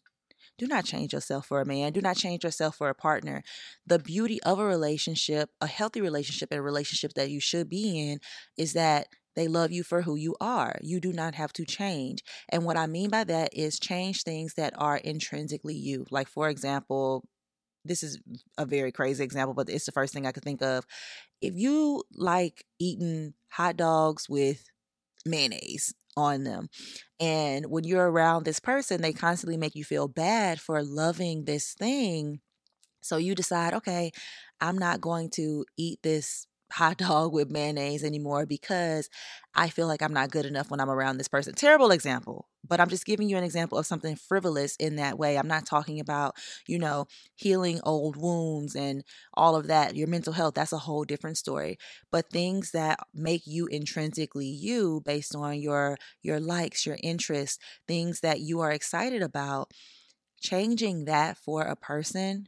Do 0.58 0.68
not 0.68 0.86
change 0.86 1.14
yourself 1.14 1.48
for 1.48 1.62
a 1.62 1.66
man. 1.66 1.94
Do 1.94 2.02
not 2.02 2.16
change 2.16 2.44
yourself 2.44 2.76
for 2.76 2.90
a 2.90 2.96
partner. 2.96 3.44
The 3.86 4.00
beauty 4.00 4.42
of 4.44 4.60
a 4.60 4.66
relationship, 4.66 5.50
a 5.60 5.68
healthy 5.68 6.02
relationship, 6.02 6.50
and 6.52 6.60
a 6.60 6.64
relationship 6.64 7.14
that 7.16 7.32
you 7.32 7.40
should 7.40 7.70
be 7.70 8.10
in 8.10 8.20
is 8.58 8.74
that 8.74 9.08
they 9.36 9.48
love 9.48 9.72
you 9.72 9.84
for 9.84 10.04
who 10.04 10.16
you 10.16 10.36
are. 10.40 10.78
You 10.82 11.00
do 11.00 11.12
not 11.12 11.36
have 11.36 11.54
to 11.54 11.66
change. 11.66 12.24
And 12.50 12.66
what 12.66 12.78
I 12.78 12.86
mean 12.86 13.10
by 13.10 13.24
that 13.24 13.50
is 13.54 13.80
change 13.80 14.24
things 14.24 14.54
that 14.56 14.74
are 14.78 14.98
intrinsically 14.98 15.76
you. 15.76 16.06
Like, 16.12 16.28
for 16.28 16.50
example, 16.50 17.24
this 17.84 18.04
is 18.04 18.20
a 18.58 18.66
very 18.66 18.92
crazy 18.92 19.24
example, 19.24 19.54
but 19.54 19.70
it's 19.70 19.86
the 19.86 19.92
first 19.92 20.14
thing 20.14 20.26
I 20.26 20.32
could 20.32 20.44
think 20.44 20.62
of. 20.62 20.86
If 21.42 21.56
you 21.56 22.04
like 22.14 22.66
eating 22.80 23.34
hot 23.50 23.76
dogs 23.76 24.30
with 24.30 24.66
mayonnaise, 25.26 25.94
on 26.16 26.44
them. 26.44 26.70
And 27.20 27.66
when 27.68 27.84
you're 27.84 28.10
around 28.10 28.44
this 28.44 28.60
person, 28.60 29.02
they 29.02 29.14
constantly 29.14 29.58
make 29.58 29.76
you 29.76 29.84
feel 29.84 30.08
bad 30.08 30.60
for 30.60 30.84
loving 30.84 31.46
this 31.46 31.74
thing. 31.74 32.40
So 33.02 33.18
you 33.18 33.36
decide, 33.36 33.74
okay, 33.74 34.12
I'm 34.62 34.78
not 34.78 35.02
going 35.02 35.30
to 35.32 35.66
eat 35.78 36.00
this 36.04 36.48
hot 36.74 36.98
dog 36.98 37.34
with 37.34 37.52
mayonnaise 37.52 38.04
anymore 38.04 38.46
because 38.46 39.10
I 39.56 39.70
feel 39.70 39.88
like 39.88 40.02
I'm 40.02 40.14
not 40.14 40.32
good 40.32 40.46
enough 40.46 40.72
when 40.72 40.80
I'm 40.80 40.90
around 40.90 41.18
this 41.18 41.28
person. 41.28 41.54
Terrible 41.54 41.92
example, 41.92 42.48
but 42.68 42.80
I'm 42.80 42.90
just 42.90 43.06
giving 43.06 43.30
you 43.30 43.38
an 43.38 43.44
example 43.44 43.78
of 43.78 43.86
something 43.86 44.16
frivolous 44.16 44.76
in 44.78 44.96
that 44.96 45.18
way. 45.20 45.38
I'm 45.38 45.48
not 45.48 45.66
talking 45.66 46.00
about, 46.00 46.36
you 46.68 46.80
know, 46.80 47.06
healing 47.36 47.80
old 47.84 48.16
wounds 48.18 48.76
and 48.76 49.04
all 49.36 49.56
of 49.56 49.68
that. 49.68 49.96
Your 49.96 50.08
mental 50.08 50.34
health, 50.34 50.56
that's 50.56 50.74
a 50.74 50.80
whole 50.80 51.04
different 51.04 51.38
story. 51.38 51.78
But 52.12 52.30
things 52.32 52.72
that 52.72 53.00
make 53.14 53.44
you 53.46 53.68
intrinsically 53.68 54.48
you 54.48 55.02
based 55.06 55.36
on 55.36 55.60
your 55.60 55.98
your 56.22 56.40
likes, 56.40 56.86
your 56.86 56.98
interests, 57.04 57.60
things 57.88 58.22
that 58.22 58.40
you 58.40 58.60
are 58.62 58.72
excited 58.72 59.22
about, 59.22 59.72
changing 60.42 61.06
that 61.06 61.38
for 61.38 61.64
a 61.64 61.76
person 61.76 62.48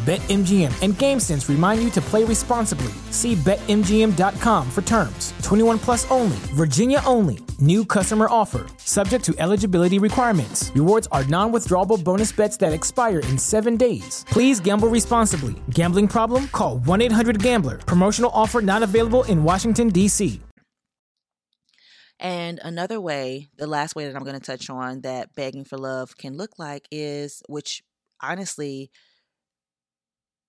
BetMGM 0.00 0.72
and 0.82 0.94
GameSense 0.94 1.50
remind 1.50 1.82
you 1.82 1.90
to 1.90 2.00
play 2.00 2.24
responsibly. 2.24 2.90
See 3.10 3.34
BetMGM.com 3.34 4.70
for 4.70 4.80
terms. 4.80 5.34
21 5.42 5.78
plus 5.78 6.10
only, 6.10 6.38
Virginia 6.54 7.02
only. 7.04 7.40
New 7.58 7.84
customer 7.84 8.26
offer. 8.30 8.64
Subject 8.78 9.22
to 9.26 9.34
eligibility 9.36 9.98
requirements. 9.98 10.72
Rewards 10.74 11.06
are 11.12 11.24
non 11.26 11.52
withdrawable 11.52 12.02
bonus 12.02 12.32
bets 12.32 12.56
that 12.56 12.72
expire 12.72 13.18
in 13.18 13.36
seven 13.36 13.76
days. 13.76 14.24
Please 14.30 14.58
gamble 14.58 14.88
responsibly. 14.88 15.54
Gambling 15.68 16.08
problem? 16.08 16.48
Call 16.48 16.78
1 16.78 17.02
800 17.02 17.42
Gambler. 17.42 17.76
Promotional 17.76 18.30
offer 18.32 18.62
not 18.62 18.82
available 18.82 19.24
in 19.24 19.44
Washington, 19.44 19.90
D.C. 19.90 20.40
And 22.18 22.58
another 22.62 23.02
way, 23.02 23.48
the 23.58 23.66
last 23.66 23.94
way 23.94 24.06
that 24.06 24.16
I'm 24.16 24.24
going 24.24 24.38
to 24.38 24.40
touch 24.40 24.70
on 24.70 25.02
that 25.02 25.34
begging 25.34 25.64
for 25.66 25.76
love 25.76 26.16
can 26.16 26.38
look 26.38 26.58
like 26.58 26.86
is, 26.90 27.42
which 27.48 27.82
honestly, 28.22 28.90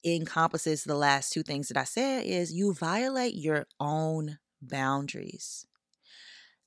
encompasses 0.03 0.83
the 0.83 0.95
last 0.95 1.31
two 1.31 1.43
things 1.43 1.67
that 1.67 1.77
I 1.77 1.83
said 1.83 2.25
is 2.25 2.53
you 2.53 2.73
violate 2.73 3.35
your 3.35 3.67
own 3.79 4.39
boundaries. 4.61 5.65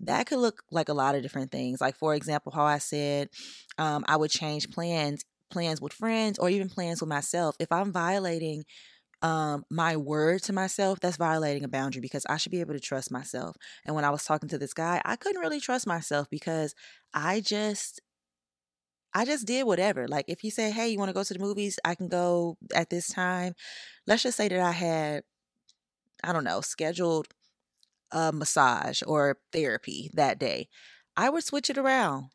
That 0.00 0.26
could 0.26 0.38
look 0.38 0.62
like 0.70 0.88
a 0.88 0.94
lot 0.94 1.14
of 1.14 1.22
different 1.22 1.50
things. 1.50 1.80
Like 1.80 1.96
for 1.96 2.14
example, 2.14 2.52
how 2.52 2.64
I 2.64 2.78
said 2.78 3.28
um, 3.78 4.04
I 4.08 4.16
would 4.16 4.30
change 4.30 4.70
plans, 4.70 5.24
plans 5.50 5.80
with 5.80 5.92
friends, 5.92 6.38
or 6.38 6.50
even 6.50 6.68
plans 6.68 7.00
with 7.00 7.08
myself. 7.08 7.56
If 7.58 7.70
I'm 7.72 7.92
violating 7.92 8.64
um, 9.22 9.64
my 9.70 9.96
word 9.96 10.42
to 10.44 10.52
myself, 10.52 11.00
that's 11.00 11.16
violating 11.16 11.64
a 11.64 11.68
boundary 11.68 12.00
because 12.02 12.26
I 12.28 12.36
should 12.36 12.52
be 12.52 12.60
able 12.60 12.74
to 12.74 12.80
trust 12.80 13.10
myself. 13.10 13.56
And 13.86 13.96
when 13.96 14.04
I 14.04 14.10
was 14.10 14.24
talking 14.24 14.48
to 14.50 14.58
this 14.58 14.74
guy, 14.74 15.00
I 15.04 15.16
couldn't 15.16 15.40
really 15.40 15.60
trust 15.60 15.86
myself 15.86 16.28
because 16.30 16.74
I 17.14 17.40
just 17.40 18.00
I 19.14 19.24
just 19.24 19.46
did 19.46 19.64
whatever. 19.64 20.08
Like 20.08 20.26
if 20.28 20.40
he 20.40 20.50
said, 20.50 20.72
"Hey, 20.72 20.88
you 20.88 20.98
want 20.98 21.08
to 21.10 21.14
go 21.14 21.24
to 21.24 21.34
the 21.34 21.40
movies? 21.40 21.78
I 21.84 21.94
can 21.94 22.08
go 22.08 22.56
at 22.74 22.90
this 22.90 23.08
time." 23.08 23.54
Let's 24.06 24.22
just 24.22 24.36
say 24.36 24.48
that 24.48 24.60
I 24.60 24.72
had 24.72 25.24
I 26.22 26.32
don't 26.32 26.44
know, 26.44 26.60
scheduled 26.60 27.28
a 28.12 28.32
massage 28.32 29.02
or 29.06 29.38
therapy 29.52 30.10
that 30.14 30.38
day. 30.38 30.68
I 31.16 31.30
would 31.30 31.44
switch 31.44 31.70
it 31.70 31.78
around. 31.78 32.30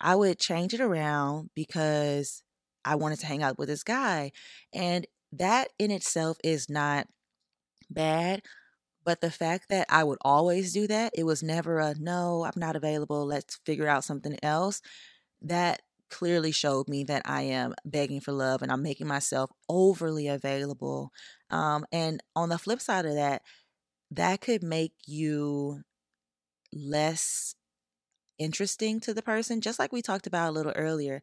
I 0.00 0.16
would 0.16 0.38
change 0.38 0.74
it 0.74 0.80
around 0.80 1.50
because 1.54 2.42
I 2.84 2.96
wanted 2.96 3.20
to 3.20 3.26
hang 3.26 3.42
out 3.42 3.58
with 3.58 3.68
this 3.68 3.84
guy. 3.84 4.32
And 4.72 5.06
that 5.32 5.68
in 5.78 5.90
itself 5.90 6.38
is 6.44 6.68
not 6.70 7.08
bad. 7.90 8.42
But 9.04 9.20
the 9.20 9.30
fact 9.30 9.68
that 9.70 9.86
I 9.90 10.04
would 10.04 10.18
always 10.22 10.72
do 10.72 10.86
that, 10.88 11.12
it 11.16 11.24
was 11.24 11.42
never 11.42 11.78
a 11.78 11.94
no, 11.98 12.44
I'm 12.44 12.52
not 12.60 12.76
available. 12.76 13.26
Let's 13.26 13.58
figure 13.66 13.88
out 13.88 14.04
something 14.04 14.38
else. 14.42 14.82
That 15.42 15.82
clearly 16.12 16.52
showed 16.52 16.88
me 16.88 17.04
that 17.04 17.22
I 17.24 17.42
am 17.42 17.74
begging 17.84 18.20
for 18.20 18.32
love 18.32 18.62
and 18.62 18.70
I'm 18.70 18.82
making 18.82 19.08
myself 19.08 19.50
overly 19.68 20.28
available. 20.28 21.10
Um, 21.50 21.84
and 21.90 22.22
on 22.36 22.50
the 22.50 22.58
flip 22.58 22.80
side 22.80 23.06
of 23.06 23.14
that, 23.14 23.42
that 24.10 24.40
could 24.40 24.62
make 24.62 24.92
you 25.06 25.82
less 26.72 27.54
interesting 28.38 29.00
to 29.00 29.14
the 29.14 29.22
person, 29.22 29.60
just 29.60 29.78
like 29.78 29.92
we 29.92 30.02
talked 30.02 30.26
about 30.26 30.50
a 30.50 30.52
little 30.52 30.72
earlier 30.76 31.22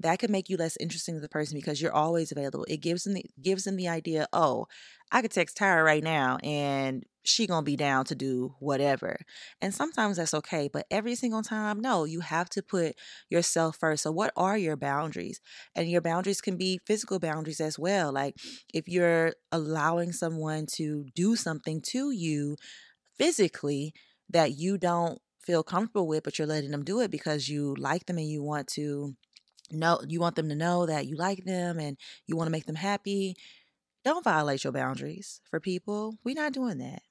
that 0.00 0.18
could 0.18 0.30
make 0.30 0.48
you 0.48 0.56
less 0.56 0.76
interesting 0.80 1.14
to 1.14 1.20
the 1.20 1.28
person 1.28 1.56
because 1.56 1.80
you're 1.80 1.92
always 1.92 2.32
available. 2.32 2.64
It 2.68 2.78
gives 2.78 3.04
them 3.04 3.14
the, 3.14 3.24
gives 3.40 3.64
them 3.64 3.76
the 3.76 3.88
idea, 3.88 4.26
oh, 4.32 4.66
I 5.10 5.22
could 5.22 5.30
text 5.30 5.56
Tyra 5.56 5.84
right 5.84 6.02
now 6.02 6.38
and 6.42 7.04
she 7.24 7.46
gonna 7.46 7.62
be 7.62 7.76
down 7.76 8.04
to 8.06 8.14
do 8.14 8.54
whatever. 8.58 9.18
And 9.60 9.74
sometimes 9.74 10.16
that's 10.16 10.34
okay, 10.34 10.68
but 10.72 10.86
every 10.90 11.14
single 11.14 11.42
time, 11.42 11.80
no, 11.80 12.04
you 12.04 12.20
have 12.20 12.48
to 12.50 12.62
put 12.62 12.96
yourself 13.30 13.76
first. 13.76 14.02
So 14.02 14.10
what 14.10 14.32
are 14.36 14.58
your 14.58 14.76
boundaries? 14.76 15.40
And 15.74 15.90
your 15.90 16.00
boundaries 16.00 16.40
can 16.40 16.56
be 16.56 16.80
physical 16.84 17.18
boundaries 17.18 17.60
as 17.60 17.78
well. 17.78 18.12
Like 18.12 18.36
if 18.74 18.88
you're 18.88 19.34
allowing 19.52 20.12
someone 20.12 20.66
to 20.74 21.06
do 21.14 21.36
something 21.36 21.80
to 21.88 22.10
you 22.10 22.56
physically 23.18 23.94
that 24.30 24.58
you 24.58 24.78
don't 24.78 25.20
feel 25.40 25.62
comfortable 25.62 26.06
with, 26.06 26.24
but 26.24 26.38
you're 26.38 26.48
letting 26.48 26.70
them 26.70 26.84
do 26.84 27.00
it 27.00 27.10
because 27.10 27.48
you 27.48 27.74
like 27.78 28.06
them 28.06 28.18
and 28.18 28.28
you 28.28 28.42
want 28.42 28.68
to 28.68 29.14
know 29.70 30.00
you 30.06 30.20
want 30.20 30.36
them 30.36 30.48
to 30.48 30.54
know 30.54 30.86
that 30.86 31.06
you 31.06 31.16
like 31.16 31.44
them 31.44 31.78
and 31.78 31.96
you 32.26 32.36
want 32.36 32.46
to 32.46 32.52
make 32.52 32.66
them 32.66 32.76
happy. 32.76 33.36
Don't 34.04 34.24
violate 34.24 34.64
your 34.64 34.72
boundaries 34.72 35.40
for 35.48 35.60
people. 35.60 36.18
We're 36.24 36.34
not 36.34 36.52
doing 36.52 36.78
that. 36.78 37.02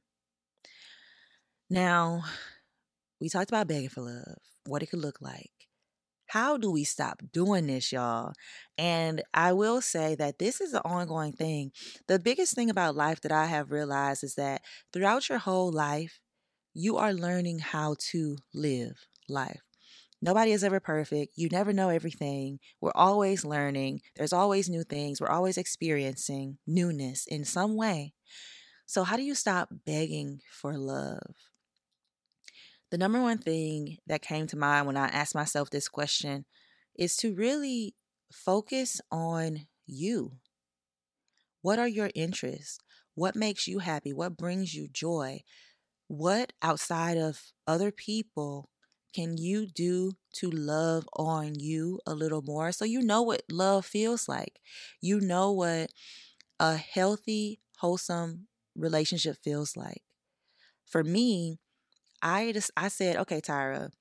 Now, 1.72 2.26
we 3.22 3.30
talked 3.30 3.50
about 3.52 3.68
begging 3.68 3.90
for 3.90 4.02
love, 4.02 4.38
what 4.66 4.84
it 4.84 4.88
could 4.90 5.00
look 5.00 5.22
like. 5.22 5.52
How 6.28 6.58
do 6.58 6.72
we 6.72 6.84
stop 6.86 7.22
doing 7.34 7.68
this, 7.68 7.92
y'all? 7.92 8.34
And 8.78 9.24
I 9.34 9.54
will 9.54 9.82
say 9.82 10.16
that 10.16 10.40
this 10.40 10.62
is 10.62 10.74
an 10.74 10.82
ongoing 10.86 11.34
thing. 11.34 11.72
The 12.08 12.20
biggest 12.20 12.56
thing 12.56 12.70
about 12.70 12.96
life 12.96 13.22
that 13.22 13.32
I 13.32 13.48
have 13.48 13.72
realized 13.72 14.24
is 14.24 14.36
that 14.36 14.62
throughout 14.94 15.30
your 15.30 15.40
whole 15.40 15.72
life, 15.72 16.20
you 16.74 16.98
are 16.98 17.14
learning 17.14 17.60
how 17.60 17.96
to 18.12 18.38
live 18.54 19.08
life. 19.30 19.62
Nobody 20.22 20.52
is 20.52 20.64
ever 20.64 20.80
perfect. 20.80 21.34
You 21.38 21.50
never 21.52 21.74
know 21.74 21.90
everything. 21.90 22.60
We're 22.82 22.92
always 22.96 23.46
learning. 23.46 24.02
There's 24.16 24.34
always 24.34 24.70
new 24.70 24.84
things. 24.84 25.22
We're 25.22 25.30
always 25.30 25.58
experiencing 25.58 26.60
newness 26.68 27.26
in 27.28 27.46
some 27.46 27.76
way. 27.76 28.14
So, 28.88 29.04
how 29.04 29.18
do 29.18 29.24
you 29.24 29.36
stop 29.36 29.70
begging 29.86 30.42
for 30.52 30.78
love? 30.78 31.51
The 32.92 32.98
number 32.98 33.22
one 33.22 33.38
thing 33.38 34.00
that 34.06 34.22
came 34.22 34.48
to 34.48 34.58
mind 34.58 34.86
when 34.86 34.98
I 34.98 35.08
asked 35.08 35.34
myself 35.34 35.70
this 35.70 35.88
question 35.88 36.46
is 36.94 37.16
to 37.18 37.34
really 37.34 37.96
focus 38.32 39.00
on 39.10 39.68
you. 39.88 40.34
What 41.62 41.80
are 41.80 41.88
your 41.88 42.12
interests? 42.14 42.80
What 43.16 43.36
makes 43.36 43.66
you 43.66 43.80
happy? 43.80 44.12
What 44.12 44.36
brings 44.36 44.74
you 44.74 44.90
joy? 44.92 45.44
What 46.08 46.52
outside 46.62 47.18
of 47.18 47.54
other 47.66 47.92
people 47.92 48.70
can 49.14 49.38
you 49.38 49.68
do 49.68 50.14
to 50.34 50.50
love 50.50 51.08
on 51.14 51.60
you 51.60 52.00
a 52.06 52.14
little 52.14 52.42
more 52.42 52.72
so 52.72 52.86
you 52.86 53.02
know 53.02 53.22
what 53.22 53.44
love 53.50 53.86
feels 53.86 54.28
like? 54.28 54.60
You 55.00 55.22
know 55.22 55.52
what 55.52 55.92
a 56.60 56.76
healthy, 56.76 57.62
wholesome 57.78 58.48
relationship 58.76 59.38
feels 59.42 59.78
like. 59.78 60.04
For 60.86 61.06
me, 61.06 61.61
I 62.22 62.52
just 62.52 62.72
I 62.78 62.88
said, 62.90 63.18
okay, 63.18 63.42
Tyra, 63.42 63.92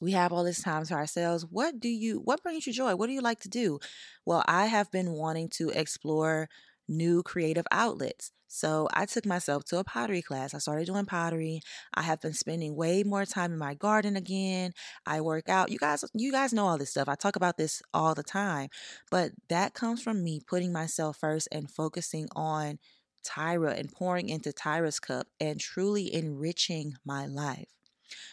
we 0.00 0.12
have 0.12 0.32
all 0.32 0.44
this 0.44 0.62
time 0.62 0.84
to 0.86 0.94
ourselves. 0.94 1.44
What 1.48 1.78
do 1.80 1.88
you 1.88 2.20
what 2.24 2.42
brings 2.42 2.66
you 2.66 2.72
joy? 2.72 2.96
What 2.96 3.06
do 3.06 3.12
you 3.12 3.20
like 3.20 3.40
to 3.40 3.48
do? 3.48 3.78
Well, 4.24 4.42
I 4.46 4.66
have 4.66 4.90
been 4.90 5.12
wanting 5.12 5.48
to 5.50 5.70
explore 5.70 6.48
new 6.88 7.22
creative 7.22 7.66
outlets. 7.70 8.32
So 8.52 8.88
I 8.92 9.06
took 9.06 9.26
myself 9.26 9.64
to 9.66 9.78
a 9.78 9.84
pottery 9.84 10.22
class. 10.22 10.54
I 10.54 10.58
started 10.58 10.86
doing 10.86 11.04
pottery. 11.06 11.60
I 11.94 12.02
have 12.02 12.20
been 12.20 12.32
spending 12.32 12.74
way 12.74 13.04
more 13.04 13.24
time 13.24 13.52
in 13.52 13.58
my 13.58 13.74
garden 13.74 14.16
again. 14.16 14.72
I 15.06 15.20
work 15.20 15.48
out. 15.48 15.70
You 15.70 15.78
guys 15.78 16.04
you 16.14 16.32
guys 16.32 16.52
know 16.52 16.66
all 16.66 16.78
this 16.78 16.90
stuff. 16.90 17.08
I 17.08 17.14
talk 17.14 17.36
about 17.36 17.58
this 17.58 17.82
all 17.94 18.14
the 18.14 18.24
time. 18.24 18.68
But 19.10 19.32
that 19.50 19.74
comes 19.74 20.02
from 20.02 20.24
me 20.24 20.40
putting 20.46 20.72
myself 20.72 21.18
first 21.18 21.48
and 21.52 21.70
focusing 21.70 22.26
on 22.34 22.78
Tyra 23.24 23.78
and 23.78 23.92
pouring 23.92 24.28
into 24.28 24.52
Tyra's 24.52 25.00
cup 25.00 25.26
and 25.40 25.60
truly 25.60 26.12
enriching 26.12 26.94
my 27.04 27.26
life. 27.26 27.68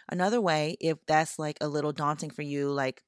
Another 0.09 0.41
way, 0.41 0.77
if 0.81 0.97
that's 1.07 1.39
like 1.39 1.57
a 1.61 1.67
little 1.67 1.93
daunting 1.93 2.31
for 2.31 2.43
you, 2.43 2.71
like 2.71 3.03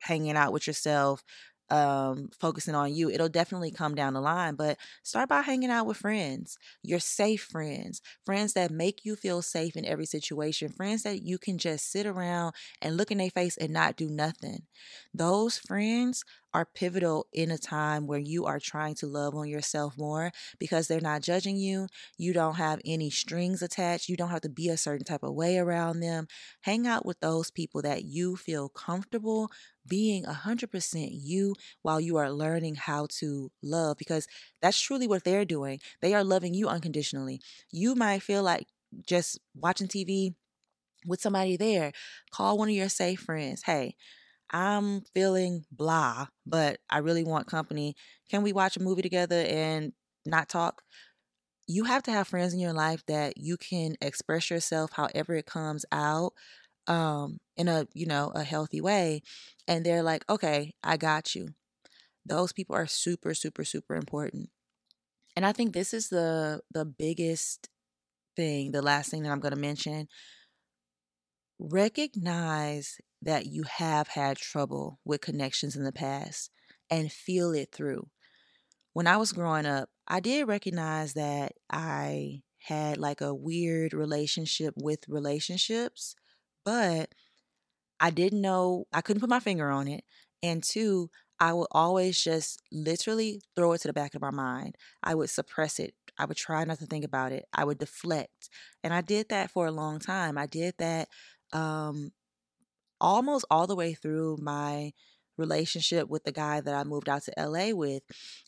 hanging 0.00 0.36
out 0.36 0.52
with 0.52 0.66
yourself, 0.66 1.24
um 1.70 2.30
focusing 2.40 2.74
on 2.74 2.94
you 2.94 3.10
it'll 3.10 3.28
definitely 3.28 3.70
come 3.70 3.94
down 3.94 4.14
the 4.14 4.22
line 4.22 4.54
but 4.54 4.78
start 5.02 5.28
by 5.28 5.42
hanging 5.42 5.68
out 5.68 5.84
with 5.84 5.98
friends 5.98 6.56
your 6.82 6.98
safe 6.98 7.42
friends 7.42 8.00
friends 8.24 8.54
that 8.54 8.70
make 8.70 9.04
you 9.04 9.14
feel 9.14 9.42
safe 9.42 9.76
in 9.76 9.84
every 9.84 10.06
situation 10.06 10.70
friends 10.70 11.02
that 11.02 11.20
you 11.22 11.36
can 11.36 11.58
just 11.58 11.90
sit 11.92 12.06
around 12.06 12.54
and 12.80 12.96
look 12.96 13.10
in 13.10 13.18
their 13.18 13.28
face 13.28 13.54
and 13.58 13.70
not 13.70 13.96
do 13.96 14.08
nothing 14.08 14.62
those 15.12 15.58
friends 15.58 16.24
are 16.54 16.64
pivotal 16.64 17.26
in 17.32 17.50
a 17.50 17.58
time 17.58 18.06
where 18.06 18.18
you 18.18 18.46
are 18.46 18.58
trying 18.58 18.94
to 18.96 19.06
love 19.06 19.34
on 19.34 19.48
yourself 19.48 19.96
more 19.98 20.32
because 20.58 20.88
they're 20.88 21.00
not 21.00 21.22
judging 21.22 21.56
you. 21.56 21.86
You 22.16 22.32
don't 22.32 22.54
have 22.54 22.80
any 22.84 23.10
strings 23.10 23.62
attached. 23.62 24.08
You 24.08 24.16
don't 24.16 24.30
have 24.30 24.40
to 24.42 24.48
be 24.48 24.68
a 24.68 24.76
certain 24.76 25.04
type 25.04 25.22
of 25.22 25.34
way 25.34 25.58
around 25.58 26.00
them. 26.00 26.26
Hang 26.62 26.86
out 26.86 27.04
with 27.04 27.20
those 27.20 27.50
people 27.50 27.82
that 27.82 28.04
you 28.04 28.36
feel 28.36 28.68
comfortable 28.68 29.50
being 29.86 30.24
100% 30.24 31.10
you 31.12 31.54
while 31.82 32.00
you 32.00 32.16
are 32.16 32.30
learning 32.32 32.76
how 32.76 33.06
to 33.18 33.50
love 33.62 33.96
because 33.96 34.26
that's 34.60 34.80
truly 34.80 35.06
what 35.06 35.24
they're 35.24 35.44
doing. 35.44 35.80
They 36.00 36.14
are 36.14 36.24
loving 36.24 36.54
you 36.54 36.68
unconditionally. 36.68 37.40
You 37.70 37.94
might 37.94 38.22
feel 38.22 38.42
like 38.42 38.66
just 39.06 39.38
watching 39.54 39.88
TV 39.88 40.34
with 41.06 41.20
somebody 41.20 41.56
there. 41.56 41.92
Call 42.30 42.58
one 42.58 42.68
of 42.68 42.74
your 42.74 42.88
safe 42.88 43.20
friends. 43.20 43.62
Hey, 43.64 43.96
I'm 44.50 45.02
feeling 45.14 45.64
blah, 45.70 46.26
but 46.46 46.80
I 46.90 46.98
really 46.98 47.24
want 47.24 47.46
company. 47.48 47.96
Can 48.30 48.42
we 48.42 48.52
watch 48.52 48.76
a 48.76 48.82
movie 48.82 49.02
together 49.02 49.44
and 49.46 49.92
not 50.26 50.48
talk? 50.48 50.82
You 51.66 51.84
have 51.84 52.02
to 52.04 52.12
have 52.12 52.28
friends 52.28 52.54
in 52.54 52.60
your 52.60 52.72
life 52.72 53.04
that 53.06 53.38
you 53.38 53.56
can 53.58 53.96
express 54.00 54.50
yourself 54.50 54.92
however 54.92 55.34
it 55.34 55.46
comes 55.46 55.84
out 55.92 56.32
um 56.88 57.38
in 57.56 57.68
a, 57.68 57.86
you 57.94 58.06
know, 58.06 58.32
a 58.34 58.44
healthy 58.44 58.80
way 58.80 59.22
and 59.68 59.86
they're 59.86 60.02
like, 60.02 60.24
"Okay, 60.30 60.74
I 60.84 60.96
got 60.98 61.34
you." 61.34 61.50
Those 62.26 62.52
people 62.52 62.76
are 62.76 62.86
super 62.88 63.34
super 63.34 63.64
super 63.64 63.96
important. 63.96 64.50
And 65.36 65.46
I 65.46 65.52
think 65.52 65.72
this 65.74 65.94
is 65.94 66.08
the 66.10 66.62
the 66.72 66.84
biggest 66.86 67.68
thing, 68.36 68.72
the 68.72 68.82
last 68.82 69.10
thing 69.10 69.22
that 69.24 69.32
I'm 69.32 69.40
going 69.40 69.54
to 69.54 69.60
mention. 69.60 70.08
Recognize 71.60 73.00
that 73.22 73.46
you 73.46 73.64
have 73.64 74.08
had 74.08 74.36
trouble 74.36 75.00
with 75.04 75.20
connections 75.20 75.76
in 75.76 75.84
the 75.84 75.92
past 75.92 76.50
and 76.90 77.12
feel 77.12 77.52
it 77.52 77.70
through. 77.72 78.08
When 78.92 79.06
I 79.06 79.16
was 79.16 79.32
growing 79.32 79.66
up, 79.66 79.90
I 80.06 80.20
did 80.20 80.48
recognize 80.48 81.14
that 81.14 81.52
I 81.70 82.42
had 82.60 82.98
like 82.98 83.20
a 83.20 83.34
weird 83.34 83.92
relationship 83.92 84.74
with 84.76 85.08
relationships, 85.08 86.14
but 86.64 87.10
I 88.00 88.10
didn't 88.10 88.40
know, 88.40 88.86
I 88.92 89.00
couldn't 89.00 89.20
put 89.20 89.30
my 89.30 89.40
finger 89.40 89.70
on 89.70 89.88
it. 89.88 90.04
And 90.42 90.62
two, 90.62 91.10
I 91.40 91.52
would 91.52 91.68
always 91.70 92.22
just 92.22 92.62
literally 92.72 93.40
throw 93.54 93.72
it 93.72 93.80
to 93.82 93.88
the 93.88 93.92
back 93.92 94.14
of 94.14 94.22
my 94.22 94.30
mind. 94.30 94.76
I 95.02 95.14
would 95.14 95.30
suppress 95.30 95.78
it. 95.78 95.94
I 96.18 96.24
would 96.24 96.36
try 96.36 96.64
not 96.64 96.78
to 96.78 96.86
think 96.86 97.04
about 97.04 97.32
it. 97.32 97.44
I 97.52 97.64
would 97.64 97.78
deflect. 97.78 98.50
And 98.82 98.92
I 98.92 99.00
did 99.00 99.28
that 99.28 99.50
for 99.50 99.66
a 99.66 99.72
long 99.72 100.00
time. 100.00 100.36
I 100.36 100.46
did 100.46 100.74
that 100.78 101.08
um, 101.52 102.10
almost 103.00 103.44
all 103.50 103.66
the 103.66 103.76
way 103.76 103.94
through 103.94 104.38
my 104.40 104.92
relationship 105.36 106.08
with 106.08 106.24
the 106.24 106.32
guy 106.32 106.60
that 106.60 106.74
I 106.74 106.84
moved 106.84 107.08
out 107.08 107.22
to 107.22 107.32
LA 107.36 107.70
with. 107.72 108.02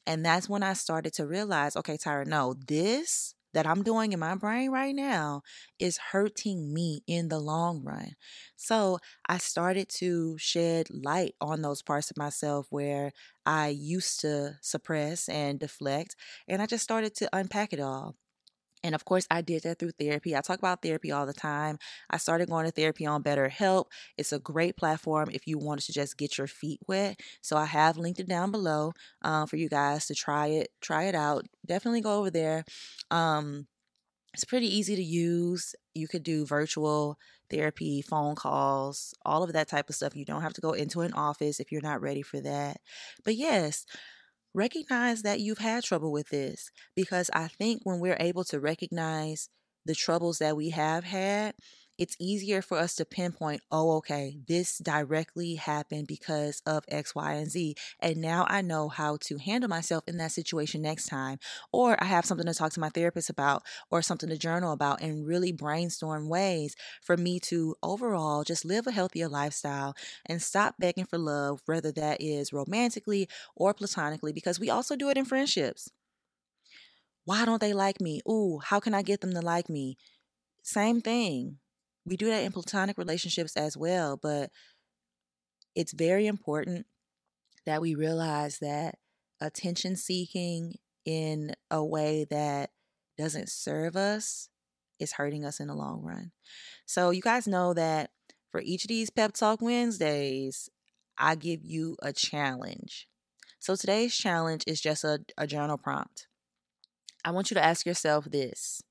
And 0.07 0.25
that's 0.25 0.49
when 0.49 0.63
I 0.63 0.73
started 0.75 1.13
to 1.15 1.27
realize 1.27 1.77
okay, 1.77 1.97
Tyra, 1.97 2.27
no, 2.27 2.55
this 2.67 3.35
that 3.53 3.67
I'm 3.67 3.83
doing 3.83 4.13
in 4.13 4.21
my 4.21 4.35
brain 4.37 4.71
right 4.71 4.95
now 4.95 5.43
is 5.79 5.99
hurting 6.13 6.73
me 6.73 7.03
in 7.07 7.29
the 7.29 7.41
long 7.41 7.83
run. 7.83 8.15
So 8.57 8.99
I 9.29 9.39
started 9.39 9.89
to 9.97 10.39
shed 10.39 10.89
light 10.91 11.35
on 11.41 11.63
those 11.63 11.83
parts 11.83 12.11
of 12.11 12.17
myself 12.17 12.67
where 12.71 13.13
I 13.45 13.69
used 13.69 14.21
to 14.21 14.59
suppress 14.61 15.29
and 15.29 15.59
deflect. 15.59 16.15
And 16.47 16.63
I 16.63 16.67
just 16.67 16.85
started 16.85 17.15
to 17.17 17.29
unpack 17.33 17.73
it 17.73 17.81
all. 17.81 18.15
And 18.83 18.95
of 18.95 19.05
course, 19.05 19.27
I 19.31 19.43
did 19.43 19.63
that 19.65 19.79
through 19.79 19.93
therapy. 19.93 20.37
I 20.37 20.41
talk 20.41 20.59
about 20.59 20.83
therapy 20.83 21.13
all 21.13 21.27
the 21.27 21.33
time. 21.33 21.79
I 22.09 22.17
started 22.17 22.49
going 22.49 22.65
to 22.67 22.71
therapy 22.71 23.07
on 23.07 23.23
BetterHelp. 23.23 23.87
It's 24.17 24.33
a 24.33 24.39
great 24.39 24.77
platform 24.77 25.29
if 25.33 25.47
you 25.47 25.59
wanted 25.59 25.85
to 25.87 25.93
just 25.93 26.17
get 26.17 26.39
your 26.39 26.47
feet 26.47 26.81
wet. 26.87 27.21
So 27.43 27.57
I 27.57 27.67
have 27.67 27.99
linked 27.99 28.21
it 28.21 28.29
down 28.29 28.51
below 28.51 28.93
uh, 29.23 29.47
for 29.47 29.57
you 29.57 29.69
guys 29.69 30.07
to 30.07 30.15
try 30.15 30.47
it. 30.47 30.69
Try 30.81 31.05
it 31.05 31.15
out. 31.15 31.47
Definitely 31.67 32.01
go 32.01 32.19
over 32.19 32.31
there. 32.31 32.65
Um, 33.11 33.67
it's 34.33 34.45
pretty 34.45 34.75
easy 34.75 34.97
to 34.97 35.03
use. 35.03 35.75
You 35.95 36.07
could 36.09 36.23
do 36.23 36.47
virtual 36.47 37.19
therapy, 37.51 38.01
phone 38.01 38.37
calls, 38.37 39.13
all 39.27 39.43
of 39.43 39.53
that 39.53 39.69
type 39.69 39.89
of 39.89 39.97
stuff. 39.97 40.15
You 40.15 40.25
don't 40.25 40.43
have 40.43 40.53
to 40.55 40.61
go 40.61 40.73
into 40.73 41.01
an 41.01 41.13
office 41.13 41.59
if 41.59 41.73
you're 41.73 41.83
not 41.83 42.01
ready 42.01 42.23
for 42.23 42.41
that. 42.41 42.79
But 43.25 43.35
yes, 43.35 43.85
recognize 44.55 45.23
that 45.23 45.41
you've 45.41 45.59
had 45.59 45.85
trouble 45.85 46.13
with 46.13 46.29
this 46.29 46.71
because 46.97 47.31
I 47.33 47.49
think 47.49 47.83
when 47.85 48.01
we're 48.01 48.17
able 48.21 48.45
to 48.45 48.61
recognize 48.61 49.49
the 49.87 49.95
troubles 49.95 50.39
that 50.39 50.57
we 50.57 50.71
have 50.71 51.05
had, 51.05 51.55
it's 52.01 52.17
easier 52.19 52.63
for 52.63 52.79
us 52.79 52.95
to 52.95 53.05
pinpoint, 53.05 53.61
oh, 53.71 53.99
okay, 53.99 54.39
this 54.49 54.79
directly 54.79 55.57
happened 55.57 56.07
because 56.07 56.63
of 56.65 56.83
X, 56.89 57.15
Y, 57.15 57.35
and 57.35 57.51
Z. 57.51 57.75
And 58.01 58.17
now 58.17 58.47
I 58.49 58.63
know 58.63 58.89
how 58.89 59.19
to 59.25 59.37
handle 59.37 59.69
myself 59.69 60.05
in 60.09 60.17
that 60.17 60.33
situation 60.33 60.81
next 60.81 61.09
time. 61.09 61.39
Or 61.73 62.03
I 62.03 62.07
have 62.07 62.25
something 62.25 62.47
to 62.47 62.55
talk 62.55 62.73
to 62.73 62.81
my 62.81 62.89
therapist 62.89 63.29
about 63.29 63.65
or 63.91 64.01
something 64.01 64.31
to 64.31 64.39
journal 64.39 64.73
about 64.73 65.03
and 65.03 65.27
really 65.27 65.53
brainstorm 65.53 66.31
ways 66.31 66.75
for 67.03 67.19
me 67.19 67.39
to 67.41 67.77
overall 67.83 68.45
just 68.45 68.65
live 68.65 68.87
a 68.87 68.93
healthier 68.93 69.29
lifestyle 69.29 69.95
and 70.25 70.41
stop 70.41 70.77
begging 70.79 71.05
for 71.05 71.19
love, 71.19 71.61
whether 71.67 71.93
that 71.93 72.23
is 72.23 72.51
romantically 72.51 73.29
or 73.55 73.75
platonically, 73.75 74.33
because 74.33 74.59
we 74.59 74.71
also 74.71 74.97
do 74.97 75.11
it 75.11 75.19
in 75.19 75.27
friendships. 75.27 75.91
Why 77.27 77.45
don't 77.45 77.61
they 77.61 77.75
like 77.75 78.01
me? 78.01 78.23
Ooh, 78.27 78.59
how 78.65 78.81
can 78.81 78.95
I 78.95 79.03
get 79.03 79.21
them 79.21 79.35
to 79.35 79.43
like 79.43 79.69
me? 79.69 79.99
Same 80.63 81.01
thing 81.03 81.60
we 82.07 82.17
do 82.17 82.27
that 82.27 82.43
in 82.43 82.53
platonic 82.53 82.99
relationships 82.99 83.57
as 83.57 83.77
well, 83.77 84.17
but 84.17 84.51
it's 85.75 85.93
very 85.93 86.27
important 86.27 86.87
that 87.67 87.81
we 87.81 87.95
realize 87.95 88.59
that 88.59 88.97
attention 89.41 89.97
seeking 89.97 90.75
in 91.05 91.55
a 91.71 91.85
way 91.85 92.27
that 92.31 92.71
doesn't 93.17 93.49
serve 93.49 93.97
us 93.97 94.49
is 94.99 95.13
hurting 95.13 95.45
us 95.45 95.61
in 95.61 95.69
the 95.69 95.75
long 95.75 96.03
run. 96.03 96.33
So, 96.87 97.11
you 97.11 97.23
guys 97.23 97.47
know 97.47 97.75
that 97.75 98.11
for 98.51 98.61
each 98.61 98.85
of 98.85 98.89
these 98.89 99.11
Pep 99.11 99.33
Talk 99.33 99.63
Wednesdays, 99.63 100.69
I 101.17 101.35
give 101.35 101.65
you 101.65 101.97
a 102.03 102.13
challenge. 102.13 103.07
So, 103.59 103.77
today's 103.77 104.15
challenge 104.15 104.65
is 104.67 104.81
just 104.81 105.05
a, 105.05 105.21
a 105.39 105.47
journal 105.47 105.79
prompt. 105.79 106.27
I 107.25 107.31
want 107.31 107.51
you 107.51 107.55
to 107.55 107.65
ask 107.65 107.87
yourself 107.87 108.25
this 108.27 108.83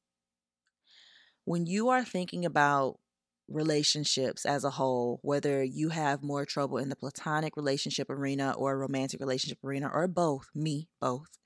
when 1.50 1.66
you 1.66 1.90
are 1.90 2.04
thinking 2.04 2.46
about 2.46 3.00
relationships 3.48 4.46
as 4.46 4.64
a 4.64 4.70
whole, 4.70 5.20
whether 5.24 5.64
you 5.64 5.90
have 5.90 6.22
more 6.22 6.46
trouble 6.46 6.78
in 6.78 6.90
the 6.90 6.96
platonic 6.96 7.58
relationship 7.58 8.08
arena 8.08 8.54
or 8.56 8.78
romantic 8.78 9.20
relationship 9.20 9.58
arena 9.64 9.90
or 9.92 10.08
both, 10.08 10.48
me, 10.54 10.88
both, 11.02 11.40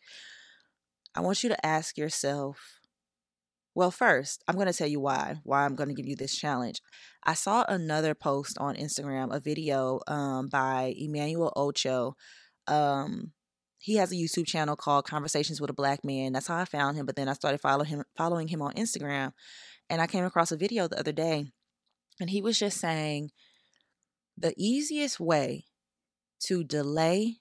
I 1.15 1.21
want 1.21 1.41
you 1.41 1.47
to 1.47 1.65
ask 1.65 1.97
yourself 1.97 2.81
well, 3.75 3.91
first, 3.91 4.43
I'm 4.47 4.55
going 4.55 4.67
to 4.67 4.73
tell 4.73 4.89
you 4.89 4.99
why, 4.99 5.37
why 5.43 5.63
I'm 5.63 5.75
going 5.75 5.87
to 5.87 5.95
give 5.95 6.05
you 6.05 6.17
this 6.17 6.35
challenge. 6.35 6.81
I 7.23 7.33
saw 7.33 7.63
another 7.69 8.13
post 8.13 8.57
on 8.59 8.75
Instagram, 8.75 9.33
a 9.33 9.39
video 9.39 10.01
um, 10.07 10.49
by 10.49 10.93
Emmanuel 10.97 11.53
Acho. 11.55 12.13
Um, 12.67 13.31
he 13.79 13.95
has 13.95 14.11
a 14.11 14.15
YouTube 14.15 14.47
channel 14.47 14.75
called 14.75 15.05
Conversations 15.05 15.59
with 15.59 15.69
a 15.69 15.73
Black 15.73 16.05
Man. 16.05 16.33
That's 16.33 16.47
how 16.47 16.57
I 16.57 16.65
found 16.65 16.97
him. 16.97 17.05
But 17.05 17.15
then 17.15 17.27
I 17.27 17.33
started 17.33 17.61
following 17.61 17.89
him, 17.89 18.03
following 18.15 18.47
him 18.47 18.61
on 18.61 18.73
Instagram, 18.75 19.33
and 19.89 20.01
I 20.01 20.07
came 20.07 20.25
across 20.25 20.51
a 20.51 20.57
video 20.57 20.87
the 20.87 20.99
other 20.99 21.11
day, 21.11 21.51
and 22.19 22.29
he 22.29 22.41
was 22.41 22.59
just 22.59 22.79
saying 22.79 23.31
the 24.37 24.53
easiest 24.57 25.19
way 25.19 25.65
to 26.41 26.63
delay, 26.63 27.37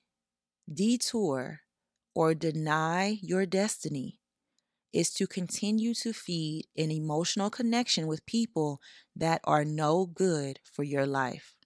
detour, 0.73 1.61
or 2.15 2.35
deny 2.35 3.19
your 3.23 3.47
destiny 3.47 4.21
is 4.93 5.11
to 5.13 5.27
continue 5.27 5.95
to 5.95 6.13
feed 6.13 6.67
an 6.77 6.91
emotional 6.91 7.51
connection 7.51 8.07
with 8.07 8.27
people 8.27 8.81
that 9.17 9.41
are 9.45 9.65
no 9.65 10.07
good 10.07 10.61
for 10.65 10.83
your 10.83 11.07
life. 11.07 11.57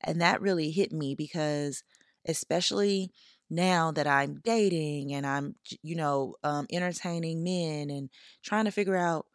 And 0.00 0.20
that 0.20 0.40
really 0.40 0.70
hit 0.70 0.92
me 0.92 1.14
because, 1.14 1.82
especially 2.26 3.12
now 3.50 3.90
that 3.92 4.06
I'm 4.06 4.40
dating 4.44 5.12
and 5.12 5.26
I'm, 5.26 5.56
you 5.82 5.96
know, 5.96 6.36
um, 6.44 6.66
entertaining 6.70 7.42
men 7.42 7.90
and 7.90 8.10
trying 8.44 8.66
to 8.66 8.70
figure 8.70 8.96
out 8.96 9.26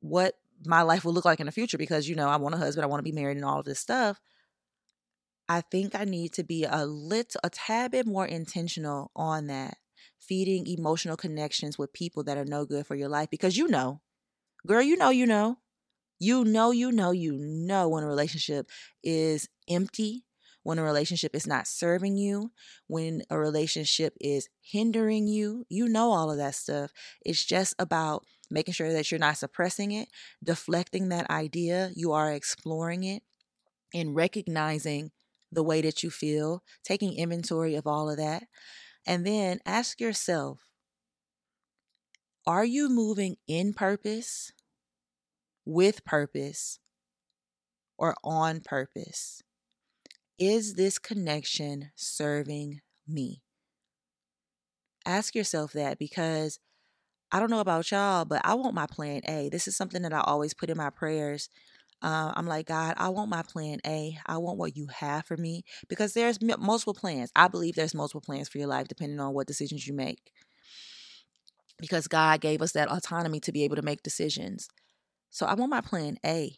what 0.00 0.34
my 0.64 0.82
life 0.82 1.04
will 1.04 1.12
look 1.12 1.24
like 1.24 1.40
in 1.40 1.46
the 1.46 1.52
future 1.52 1.78
because, 1.78 2.08
you 2.08 2.16
know, 2.16 2.28
I 2.28 2.36
want 2.36 2.54
a 2.54 2.58
husband, 2.58 2.84
I 2.84 2.88
want 2.88 3.00
to 3.00 3.10
be 3.10 3.12
married, 3.12 3.36
and 3.36 3.44
all 3.44 3.60
of 3.60 3.66
this 3.66 3.80
stuff. 3.80 4.20
I 5.48 5.60
think 5.60 5.94
I 5.94 6.04
need 6.04 6.32
to 6.34 6.44
be 6.44 6.64
a 6.64 6.84
little, 6.86 7.40
a 7.44 7.50
tad 7.50 7.92
bit 7.92 8.06
more 8.06 8.26
intentional 8.26 9.10
on 9.14 9.46
that 9.46 9.76
feeding 10.18 10.66
emotional 10.66 11.16
connections 11.16 11.78
with 11.78 11.92
people 11.92 12.24
that 12.24 12.36
are 12.36 12.44
no 12.44 12.64
good 12.64 12.86
for 12.86 12.96
your 12.96 13.08
life 13.08 13.30
because 13.30 13.56
you 13.56 13.68
know, 13.68 14.00
girl, 14.66 14.82
you 14.82 14.96
know, 14.96 15.10
you 15.10 15.26
know, 15.26 15.58
you 16.18 16.44
know, 16.44 16.70
you 16.72 16.90
know, 16.90 17.12
you 17.12 17.36
know 17.38 17.88
when 17.88 18.04
a 18.04 18.06
relationship 18.08 18.68
is 19.04 19.48
empty, 19.68 20.25
when 20.66 20.80
a 20.80 20.82
relationship 20.82 21.32
is 21.32 21.46
not 21.46 21.68
serving 21.68 22.16
you, 22.16 22.50
when 22.88 23.22
a 23.30 23.38
relationship 23.38 24.14
is 24.20 24.48
hindering 24.60 25.28
you. 25.28 25.64
You 25.68 25.86
know 25.86 26.10
all 26.10 26.28
of 26.28 26.38
that 26.38 26.56
stuff. 26.56 26.90
It's 27.24 27.44
just 27.44 27.76
about 27.78 28.24
making 28.50 28.74
sure 28.74 28.92
that 28.92 29.08
you're 29.08 29.20
not 29.20 29.36
suppressing 29.36 29.92
it, 29.92 30.08
deflecting 30.42 31.08
that 31.10 31.30
idea, 31.30 31.92
you 31.94 32.10
are 32.10 32.32
exploring 32.32 33.04
it, 33.04 33.22
and 33.94 34.16
recognizing 34.16 35.12
the 35.52 35.62
way 35.62 35.82
that 35.82 36.02
you 36.02 36.10
feel, 36.10 36.64
taking 36.82 37.16
inventory 37.16 37.76
of 37.76 37.86
all 37.86 38.10
of 38.10 38.16
that. 38.16 38.42
And 39.06 39.24
then 39.24 39.60
ask 39.64 40.00
yourself 40.00 40.58
are 42.44 42.64
you 42.64 42.88
moving 42.88 43.36
in 43.46 43.72
purpose, 43.72 44.50
with 45.64 46.04
purpose, 46.04 46.80
or 47.96 48.16
on 48.24 48.62
purpose? 48.62 49.44
Is 50.38 50.74
this 50.74 50.98
connection 50.98 51.90
serving 51.94 52.80
me? 53.08 53.42
Ask 55.06 55.34
yourself 55.34 55.72
that 55.72 55.98
because 55.98 56.58
I 57.32 57.40
don't 57.40 57.50
know 57.50 57.60
about 57.60 57.90
y'all, 57.90 58.24
but 58.24 58.42
I 58.44 58.54
want 58.54 58.74
my 58.74 58.86
plan 58.86 59.22
A. 59.28 59.48
This 59.48 59.68
is 59.68 59.76
something 59.76 60.02
that 60.02 60.12
I 60.12 60.20
always 60.20 60.54
put 60.54 60.70
in 60.70 60.76
my 60.76 60.90
prayers 60.90 61.48
uh, 62.02 62.32
I'm 62.36 62.46
like, 62.46 62.66
God, 62.66 62.94
I 62.98 63.08
want 63.08 63.30
my 63.30 63.42
plan 63.42 63.80
A. 63.86 64.18
I 64.26 64.36
want 64.38 64.58
what 64.58 64.76
you 64.76 64.86
have 64.88 65.24
for 65.24 65.36
me 65.36 65.64
because 65.88 66.12
there's 66.12 66.38
m- 66.42 66.60
multiple 66.60 66.94
plans. 66.94 67.30
I 67.34 67.48
believe 67.48 67.74
there's 67.74 67.94
multiple 67.94 68.20
plans 68.20 68.48
for 68.48 68.58
your 68.58 68.66
life 68.66 68.88
depending 68.88 69.18
on 69.18 69.32
what 69.32 69.46
decisions 69.46 69.86
you 69.86 69.94
make. 69.94 70.30
Because 71.78 72.06
God 72.06 72.40
gave 72.40 72.62
us 72.62 72.72
that 72.72 72.90
autonomy 72.90 73.40
to 73.40 73.52
be 73.52 73.64
able 73.64 73.76
to 73.76 73.82
make 73.82 74.02
decisions. 74.02 74.68
So 75.30 75.46
I 75.46 75.54
want 75.54 75.70
my 75.70 75.80
plan 75.80 76.18
A. 76.24 76.56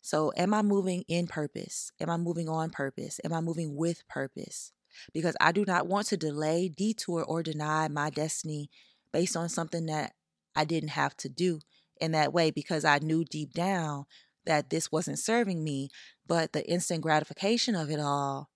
So 0.00 0.32
am 0.36 0.54
I 0.54 0.62
moving 0.62 1.04
in 1.08 1.26
purpose? 1.26 1.92
Am 2.00 2.08
I 2.10 2.16
moving 2.16 2.48
on 2.48 2.70
purpose? 2.70 3.20
Am 3.24 3.32
I 3.32 3.40
moving 3.40 3.76
with 3.76 4.06
purpose? 4.08 4.72
Because 5.12 5.36
I 5.40 5.52
do 5.52 5.64
not 5.64 5.86
want 5.86 6.08
to 6.08 6.16
delay, 6.16 6.68
detour, 6.68 7.22
or 7.22 7.42
deny 7.42 7.88
my 7.88 8.10
destiny 8.10 8.70
based 9.12 9.36
on 9.36 9.48
something 9.48 9.86
that 9.86 10.12
I 10.56 10.64
didn't 10.64 10.90
have 10.90 11.16
to 11.18 11.28
do 11.28 11.60
in 12.00 12.12
that 12.12 12.32
way 12.32 12.50
because 12.50 12.84
I 12.84 12.98
knew 12.98 13.24
deep 13.24 13.52
down 13.52 14.06
that 14.46 14.70
this 14.70 14.90
wasn't 14.90 15.18
serving 15.18 15.62
me, 15.62 15.90
but 16.26 16.52
the 16.52 16.68
instant 16.68 17.02
gratification 17.02 17.74
of 17.74 17.90
it 17.90 18.00
all 18.00 18.50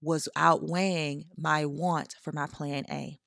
was 0.00 0.28
outweighing 0.34 1.26
my 1.36 1.64
want 1.64 2.16
for 2.20 2.32
my 2.32 2.46
plan 2.46 2.84
A. 2.90 3.20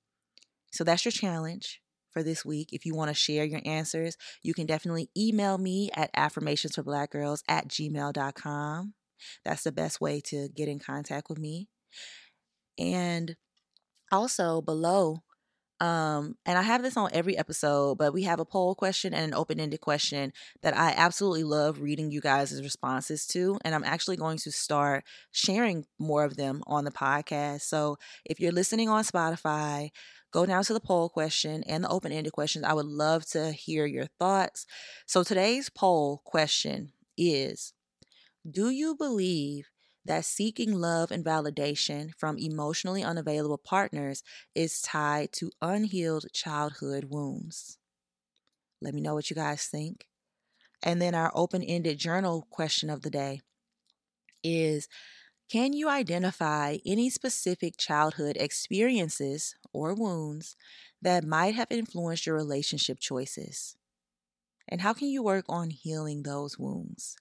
So 0.72 0.84
that's 0.84 1.06
your 1.06 1.12
challenge 1.12 1.80
for 2.16 2.24
this 2.24 2.46
week. 2.46 2.70
If 2.72 2.86
you 2.86 2.96
want 2.96 3.10
to 3.10 3.14
share 3.14 3.44
your 3.44 3.60
answers, 3.66 4.16
you 4.42 4.54
can 4.54 4.66
definitely 4.66 5.10
email 5.18 5.58
me 5.58 5.90
at 5.94 6.16
affirmationsforblackgirls 6.16 7.42
at 7.50 7.68
gmail.com. 7.68 8.94
That's 9.44 9.64
the 9.64 9.74
best 9.74 10.00
way 10.00 10.22
to 10.28 10.48
get 10.48 10.70
in 10.70 10.80
contact 10.80 11.30
with 11.30 11.38
me. 11.38 11.68
And 12.80 13.36
also 14.14 14.62
below 14.62 15.24
um, 15.82 16.38
and 16.46 16.58
I 16.58 16.62
have 16.62 16.84
this 16.84 16.96
on 16.96 17.10
every 17.12 17.38
episode, 17.38 17.98
but 17.98 18.14
we 18.14 18.24
have 18.24 18.40
a 18.40 18.46
poll 18.46 18.76
question 18.76 19.14
and 19.14 19.26
an 19.26 19.34
open 19.34 19.60
ended 19.60 19.82
question 19.82 20.32
that 20.64 20.76
I 20.76 20.94
absolutely 20.96 21.44
love 21.44 21.82
reading 21.82 22.12
you 22.12 22.22
guys' 22.22 22.62
responses 22.62 23.28
to. 23.28 23.58
And 23.66 23.76
I'm 23.76 23.84
actually 23.84 24.16
going 24.16 24.38
to 24.40 24.52
start 24.52 25.04
sharing 25.32 25.86
more 26.00 26.24
of 26.24 26.38
them 26.38 26.64
on 26.66 26.86
the 26.86 26.92
podcast. 26.92 27.62
So 27.62 27.98
if 28.24 28.40
you're 28.40 28.54
listening 28.54 28.88
on 28.88 29.04
Spotify, 29.04 29.90
go 30.36 30.46
down 30.46 30.66
to 30.66 30.74
the 30.74 30.82
poll 30.82 31.08
question 31.08 31.64
and 31.64 31.82
the 31.82 31.90
open 31.90 32.12
ended 32.12 32.34
questions. 32.34 32.66
I 32.66 32.74
would 32.74 32.86
love 32.86 33.26
to 33.28 33.54
hear 33.54 33.86
your 33.86 34.08
thoughts. 34.20 34.66
So 35.06 35.24
today's 35.24 35.70
poll 35.70 36.22
question 36.26 36.92
is 37.18 37.72
Do 38.50 38.70
you 38.70 38.96
believe 38.96 39.70
that 40.04 40.26
seeking 40.26 40.74
love 40.74 41.10
and 41.10 41.24
validation 41.24 42.12
from 42.18 42.38
emotionally 42.38 43.02
unavailable 43.02 43.58
partners 43.58 44.24
is 44.54 44.82
tied 44.82 45.32
to 45.32 45.52
unhealed 45.62 46.26
childhood 46.34 47.06
wounds. 47.06 47.78
Let 48.82 48.94
me 48.94 49.02
know 49.02 49.16
what 49.16 49.30
you 49.30 49.38
guys 49.38 49.66
think. 49.66 50.06
And 50.84 51.02
then 51.02 51.16
our 51.16 51.32
open 51.34 51.64
ended 51.64 51.98
journal 51.98 52.46
question 52.52 52.90
of 52.90 53.02
the 53.04 53.10
day 53.10 53.42
is 54.44 54.90
Can 55.50 55.74
you 55.74 55.90
identify 55.90 56.78
any 56.86 57.10
specific 57.10 57.78
childhood 57.78 58.38
experiences 58.40 59.56
or 59.74 59.94
wounds 59.94 60.56
that 61.02 61.24
might 61.24 61.56
have 61.56 61.72
influenced 61.72 62.26
your 62.26 62.36
relationship 62.36 63.00
choices? 63.00 63.76
And 64.68 64.82
how 64.82 64.94
can 64.94 65.10
you 65.10 65.24
work 65.24 65.46
on 65.50 65.72
healing 65.72 66.24
those 66.24 66.60
wounds? 66.60 67.18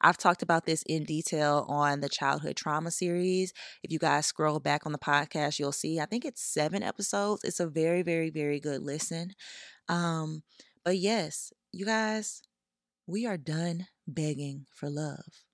I've 0.00 0.18
talked 0.18 0.42
about 0.42 0.66
this 0.66 0.82
in 0.86 1.04
detail 1.04 1.64
on 1.68 2.00
the 2.00 2.08
childhood 2.08 2.56
trauma 2.56 2.90
series. 2.90 3.52
If 3.82 3.92
you 3.92 3.98
guys 3.98 4.26
scroll 4.26 4.60
back 4.60 4.86
on 4.86 4.92
the 4.92 4.98
podcast, 4.98 5.58
you'll 5.58 5.72
see, 5.72 6.00
I 6.00 6.06
think 6.06 6.24
it's 6.24 6.42
seven 6.42 6.82
episodes. 6.82 7.44
It's 7.44 7.60
a 7.60 7.66
very, 7.66 8.02
very, 8.02 8.30
very 8.30 8.60
good 8.60 8.82
listen. 8.82 9.32
Um, 9.88 10.42
but 10.84 10.98
yes, 10.98 11.52
you 11.72 11.86
guys, 11.86 12.42
we 13.06 13.26
are 13.26 13.38
done 13.38 13.86
begging 14.06 14.66
for 14.74 14.90
love. 14.90 15.44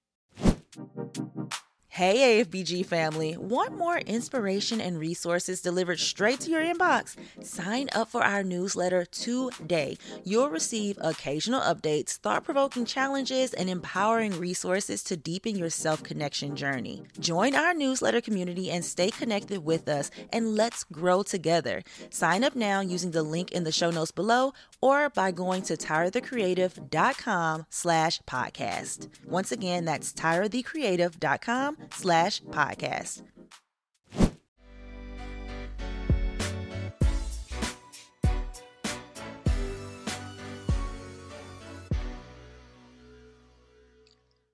Thank 0.81 1.17
you. 1.19 1.60
Hey, 1.93 2.45
AFBG 2.45 2.87
family. 2.87 3.37
Want 3.37 3.77
more 3.77 3.99
inspiration 3.99 4.81
and 4.81 4.97
resources 4.97 5.61
delivered 5.61 5.99
straight 5.99 6.39
to 6.43 6.51
your 6.51 6.63
inbox? 6.63 7.17
Sign 7.45 7.89
up 7.93 8.09
for 8.09 8.23
our 8.23 8.45
newsletter 8.45 9.05
today. 9.05 9.99
You'll 10.23 10.51
receive 10.51 10.99
occasional 11.01 11.61
updates, 11.61 12.13
thought 12.13 12.45
provoking 12.45 12.85
challenges, 12.85 13.53
and 13.53 13.69
empowering 13.69 14.39
resources 14.39 15.03
to 15.03 15.17
deepen 15.17 15.57
your 15.59 15.69
self 15.69 16.05
connection 16.05 16.55
journey. 16.55 17.03
Join 17.19 17.57
our 17.57 17.75
newsletter 17.75 18.21
community 18.21 18.71
and 18.71 18.85
stay 18.85 19.11
connected 19.11 19.65
with 19.65 19.89
us, 19.89 20.13
and 20.33 20.55
let's 20.55 20.85
grow 20.85 21.25
together. 21.25 21.83
Sign 22.09 22.45
up 22.45 22.55
now 22.55 22.81
using 22.81 23.11
the 23.11 23.25
link 23.25 23.51
in 23.51 23.65
the 23.65 23.73
show 23.73 23.91
notes 23.91 24.13
below 24.13 24.55
or 24.81 25.11
by 25.11 25.33
going 25.33 25.63
to 25.63 25.77
tyrathecreative.com 25.77 27.67
slash 27.69 28.21
podcast. 28.29 29.09
Once 29.27 29.51
again, 29.51 29.85
that's 29.85 30.13
tyrathecreative.com 30.13 31.80
slash 31.93 32.43
podcast. 32.43 33.23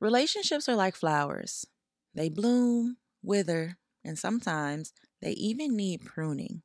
Relationships 0.00 0.68
are 0.68 0.76
like 0.76 0.94
flowers. 0.94 1.66
They 2.14 2.28
bloom, 2.28 2.98
wither, 3.22 3.78
and 4.04 4.18
sometimes 4.18 4.92
they 5.20 5.32
even 5.32 5.74
need 5.74 6.04
pruning. 6.04 6.62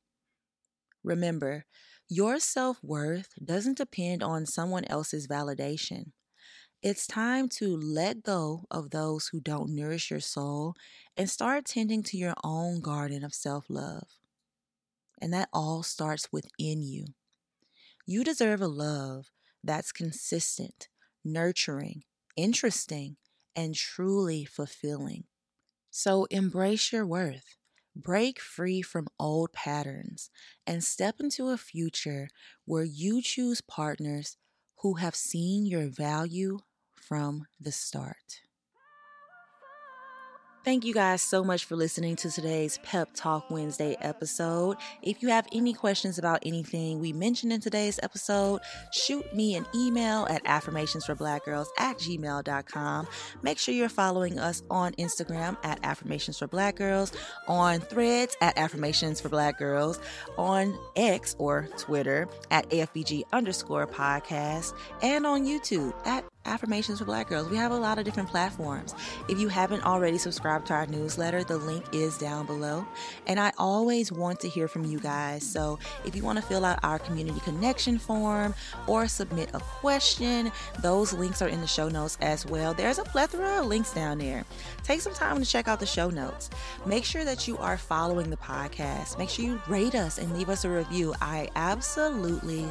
Remember, 1.04 1.66
your 2.08 2.40
self 2.40 2.84
worth 2.84 3.30
doesn't 3.44 3.78
depend 3.78 4.22
on 4.22 4.46
someone 4.46 4.86
else's 4.86 5.28
validation. 5.28 6.12
It's 6.84 7.08
time 7.08 7.50
to 7.58 7.76
let 7.76 8.22
go 8.22 8.66
of 8.70 8.92
those 8.92 9.30
who 9.30 9.40
don't 9.40 9.74
nourish 9.74 10.12
your 10.12 10.20
soul 10.20 10.76
and 11.18 11.28
start 11.30 11.66
tending 11.66 12.04
to 12.04 12.18
your 12.18 12.36
own 12.44 12.82
garden 12.82 13.24
of 13.24 13.34
self 13.34 13.66
love. 13.68 14.08
And 15.22 15.34
that 15.34 15.50
all 15.54 15.84
starts 15.84 16.32
within 16.32 16.82
you. 16.82 17.06
You 18.06 18.24
deserve 18.24 18.62
a 18.62 18.68
love 18.68 19.32
that's 19.64 19.92
consistent, 19.92 20.90
nurturing, 21.24 22.04
interesting, 22.36 23.18
and 23.56 23.76
truly 23.76 24.46
fulfilling. 24.46 25.26
So 25.92 26.26
embrace 26.26 26.92
your 26.94 27.06
worth, 27.06 27.58
break 27.96 28.40
free 28.40 28.82
from 28.82 29.08
old 29.20 29.54
patterns, 29.54 30.30
and 30.68 30.84
step 30.84 31.20
into 31.20 31.50
a 31.50 31.58
future 31.58 32.30
where 32.66 32.84
you 32.86 33.22
choose 33.22 33.62
partners 33.62 34.38
who 34.80 34.96
have 34.96 35.16
seen 35.16 35.66
your 35.66 35.88
value 35.88 36.60
from 37.02 37.46
the 37.60 37.72
start. 37.72 38.42
Thank 40.64 40.86
you 40.86 40.94
guys 40.94 41.24
so 41.24 41.44
much 41.44 41.66
for 41.66 41.76
listening 41.76 42.16
to 42.18 42.30
today's 42.30 42.78
Pep 42.84 43.10
Talk 43.16 43.50
Wednesday 43.50 43.98
episode. 44.00 44.78
If 45.02 45.24
you 45.24 45.30
have 45.30 45.48
any 45.52 45.74
questions 45.74 46.20
about 46.20 46.44
anything 46.46 47.00
we 47.00 47.14
mentioned 47.14 47.52
in 47.52 47.62
today's 47.62 48.00
episode, 48.04 48.62
shoot 48.94 49.26
me 49.34 49.56
an 49.56 49.66
email 49.74 50.28
at 50.30 50.44
affirmationsforblackgirls 50.44 51.66
at 51.80 51.98
gmail.com. 51.98 53.08
Make 53.42 53.58
sure 53.58 53.74
you're 53.74 53.90
following 53.90 54.38
us 54.38 54.62
on 54.70 54.92
Instagram 54.94 55.58
at 55.64 55.80
Affirmations 55.84 56.38
for 56.38 56.46
Black 56.46 56.76
Girls, 56.76 57.12
on 57.48 57.80
threads 57.80 58.38
at 58.40 58.56
Affirmations 58.56 59.20
for 59.20 59.30
Black 59.30 59.58
Girls, 59.58 60.00
on 60.38 60.78
X 60.96 61.36
or 61.40 61.70
Twitter 61.80 62.28
at 62.52 62.70
AFBG 62.70 63.24
underscore 63.34 63.88
podcast, 63.88 64.76
and 65.02 65.26
on 65.26 65.44
YouTube 65.44 65.96
at 66.06 66.24
Affirmations 66.46 67.00
for 67.00 67.06
Black 67.06 67.30
Girls. 67.30 67.50
We 67.50 67.58
have 67.58 67.72
a 67.72 67.78
lot 67.78 68.00
of 68.00 68.06
different 68.06 68.30
platforms. 68.30 68.96
If 69.30 69.40
you 69.40 69.48
haven't 69.48 69.86
already 69.86 70.18
subscribed 70.18 70.68
to 70.68 70.74
our 70.74 70.88
newsletter, 70.88 71.44
the 71.44 71.58
link 71.58 71.86
is 71.94 72.18
down 72.18 72.46
below. 72.46 72.86
And 73.28 73.40
I 73.40 73.52
always 73.58 74.12
want 74.12 74.40
to 74.42 74.50
hear 74.50 74.68
from 74.68 74.86
you 74.86 75.00
guys. 75.00 75.44
So 75.44 75.78
if 76.06 76.16
you 76.16 76.24
want 76.24 76.40
to 76.40 76.44
fill 76.44 76.66
out 76.66 76.80
our 76.84 77.00
community 77.00 77.40
connection 77.42 78.00
form 78.00 78.56
or 78.88 79.08
submit 79.08 79.52
a 79.54 79.60
question, 79.60 80.52
those 80.82 81.14
links 81.14 81.42
are 81.42 81.48
in 81.48 81.62
the 81.62 81.68
show 81.68 81.90
notes 81.90 82.18
as 82.22 82.46
well. 82.46 82.74
There's 82.74 83.00
a 83.00 83.04
plethora 83.04 83.60
of 83.60 83.68
links 83.68 83.94
down 83.94 84.18
there. 84.18 84.44
Take 84.84 85.02
some 85.02 85.14
time 85.14 85.40
to 85.40 85.46
check 85.46 85.68
out 85.68 85.80
the 85.80 85.86
show 85.86 86.10
notes. 86.10 86.50
Make 86.86 87.06
sure 87.06 87.24
that 87.24 87.48
you 87.48 87.58
are 87.58 87.78
following 87.78 88.30
the 88.30 88.38
podcast. 88.38 89.18
Make 89.18 89.30
sure 89.30 89.46
you 89.46 89.62
rate 89.68 89.96
us 89.96 90.18
and 90.18 90.36
leave 90.36 90.50
us 90.50 90.66
a 90.66 90.70
review. 90.70 91.14
I 91.22 91.50
absolutely 91.56 92.66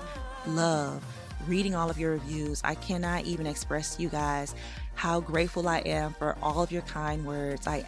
love 0.47 1.05
reading 1.47 1.75
all 1.75 1.91
of 1.91 1.99
your 1.99 2.13
reviews. 2.13 2.61
I 2.65 2.75
cannot 2.75 3.25
even 3.25 3.47
express 3.47 3.97
to 3.97 4.03
you 4.03 4.09
guys 4.09 4.55
how 4.95 5.21
grateful 5.21 5.69
I 5.69 5.79
am 5.79 6.15
for 6.15 6.37
all 6.43 6.63
of 6.63 6.71
your 6.71 6.83
kind 6.83 7.25
words. 7.25 7.67
I 7.67 7.85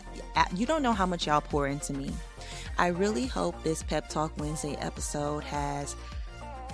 you 0.54 0.66
don't 0.66 0.82
know 0.82 0.92
how 0.92 1.06
much 1.06 1.26
y'all 1.26 1.40
pour 1.40 1.66
into 1.66 1.92
me. 1.92 2.12
I 2.78 2.88
really 2.88 3.26
hope 3.26 3.62
this 3.62 3.82
Pep 3.82 4.08
Talk 4.08 4.32
Wednesday 4.38 4.76
episode 4.80 5.44
has 5.44 5.94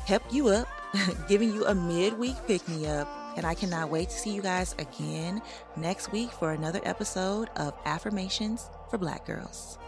helped 0.07 0.33
you 0.33 0.49
up, 0.49 0.69
giving 1.29 1.53
you 1.53 1.67
a 1.67 1.75
midweek 1.75 2.37
pick 2.47 2.67
me 2.69 2.87
up, 2.87 3.09
and 3.37 3.45
I 3.45 3.55
cannot 3.55 3.91
wait 3.91 4.11
to 4.11 4.19
see 4.19 4.35
you 4.35 4.43
guys 4.43 4.75
again 4.79 5.43
next 5.77 6.13
week 6.13 6.31
for 6.31 6.53
another 6.53 6.81
episode 6.85 7.49
of 7.57 7.75
Affirmations 7.85 8.71
for 8.91 8.99
Black 8.99 9.27
Girls. 9.27 9.79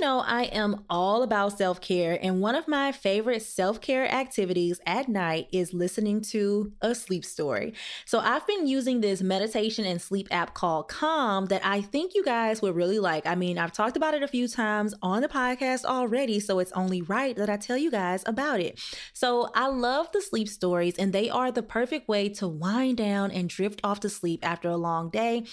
Y'all 0.00 0.18
know 0.18 0.24
I 0.26 0.44
am 0.44 0.84
all 0.88 1.22
about 1.22 1.58
self 1.58 1.80
care, 1.80 2.18
and 2.22 2.40
one 2.40 2.54
of 2.54 2.68
my 2.68 2.92
favorite 2.92 3.42
self 3.42 3.80
care 3.80 4.10
activities 4.10 4.80
at 4.86 5.08
night 5.08 5.48
is 5.52 5.74
listening 5.74 6.20
to 6.30 6.72
a 6.80 6.94
sleep 6.94 7.24
story. 7.24 7.74
So, 8.06 8.18
I've 8.18 8.46
been 8.46 8.66
using 8.66 9.00
this 9.00 9.20
meditation 9.20 9.84
and 9.84 10.00
sleep 10.00 10.28
app 10.30 10.54
called 10.54 10.88
Calm 10.88 11.46
that 11.46 11.64
I 11.64 11.82
think 11.82 12.14
you 12.14 12.24
guys 12.24 12.62
would 12.62 12.76
really 12.76 12.98
like. 12.98 13.26
I 13.26 13.34
mean, 13.34 13.58
I've 13.58 13.72
talked 13.72 13.96
about 13.96 14.14
it 14.14 14.22
a 14.22 14.28
few 14.28 14.48
times 14.48 14.94
on 15.02 15.22
the 15.22 15.28
podcast 15.28 15.84
already, 15.84 16.40
so 16.40 16.60
it's 16.60 16.72
only 16.72 17.02
right 17.02 17.36
that 17.36 17.50
I 17.50 17.56
tell 17.56 17.76
you 17.76 17.90
guys 17.90 18.22
about 18.26 18.60
it. 18.60 18.80
So, 19.12 19.50
I 19.54 19.68
love 19.68 20.10
the 20.12 20.22
sleep 20.22 20.48
stories, 20.48 20.96
and 20.96 21.12
they 21.12 21.28
are 21.28 21.50
the 21.50 21.62
perfect 21.62 22.08
way 22.08 22.28
to 22.30 22.48
wind 22.48 22.96
down 22.96 23.30
and 23.32 23.48
drift 23.48 23.80
off 23.84 24.00
to 24.00 24.08
sleep 24.08 24.46
after 24.46 24.68
a 24.68 24.76
long 24.76 25.10
day. 25.10 25.44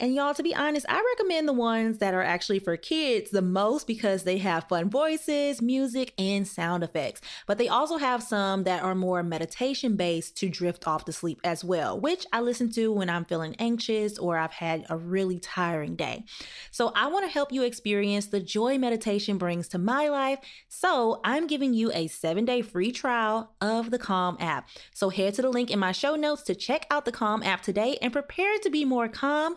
And 0.00 0.14
y'all, 0.14 0.34
to 0.34 0.42
be 0.44 0.54
honest, 0.54 0.86
I 0.88 1.04
recommend 1.16 1.48
the 1.48 1.52
ones 1.52 1.98
that 1.98 2.14
are 2.14 2.22
actually 2.22 2.60
for 2.60 2.76
kids 2.76 3.30
the 3.30 3.42
most 3.42 3.88
because 3.88 4.22
they 4.22 4.38
have 4.38 4.68
fun 4.68 4.88
voices, 4.88 5.60
music, 5.60 6.14
and 6.16 6.46
sound 6.46 6.84
effects. 6.84 7.20
But 7.48 7.58
they 7.58 7.66
also 7.66 7.96
have 7.98 8.22
some 8.22 8.62
that 8.62 8.84
are 8.84 8.94
more 8.94 9.24
meditation 9.24 9.96
based 9.96 10.36
to 10.36 10.48
drift 10.48 10.86
off 10.86 11.04
to 11.06 11.12
sleep 11.12 11.40
as 11.42 11.64
well, 11.64 11.98
which 11.98 12.26
I 12.32 12.40
listen 12.40 12.70
to 12.72 12.92
when 12.92 13.10
I'm 13.10 13.24
feeling 13.24 13.56
anxious 13.58 14.18
or 14.18 14.38
I've 14.38 14.52
had 14.52 14.86
a 14.88 14.96
really 14.96 15.40
tiring 15.40 15.96
day. 15.96 16.24
So 16.70 16.92
I 16.94 17.08
want 17.08 17.24
to 17.24 17.32
help 17.32 17.50
you 17.50 17.64
experience 17.64 18.26
the 18.26 18.38
joy 18.38 18.78
meditation 18.78 19.36
brings 19.36 19.66
to 19.68 19.78
my 19.78 20.08
life. 20.08 20.38
So 20.68 21.20
I'm 21.24 21.48
giving 21.48 21.74
you 21.74 21.90
a 21.92 22.06
seven 22.06 22.44
day 22.44 22.62
free 22.62 22.92
trial 22.92 23.50
of 23.60 23.90
the 23.90 23.98
Calm 23.98 24.36
app. 24.38 24.68
So 24.94 25.08
head 25.08 25.34
to 25.34 25.42
the 25.42 25.50
link 25.50 25.72
in 25.72 25.80
my 25.80 25.90
show 25.90 26.14
notes 26.14 26.42
to 26.42 26.54
check 26.54 26.86
out 26.88 27.04
the 27.04 27.10
Calm 27.10 27.42
app 27.42 27.62
today 27.62 27.98
and 28.00 28.12
prepare 28.12 28.58
to 28.58 28.70
be 28.70 28.84
more 28.84 29.08
calm 29.08 29.56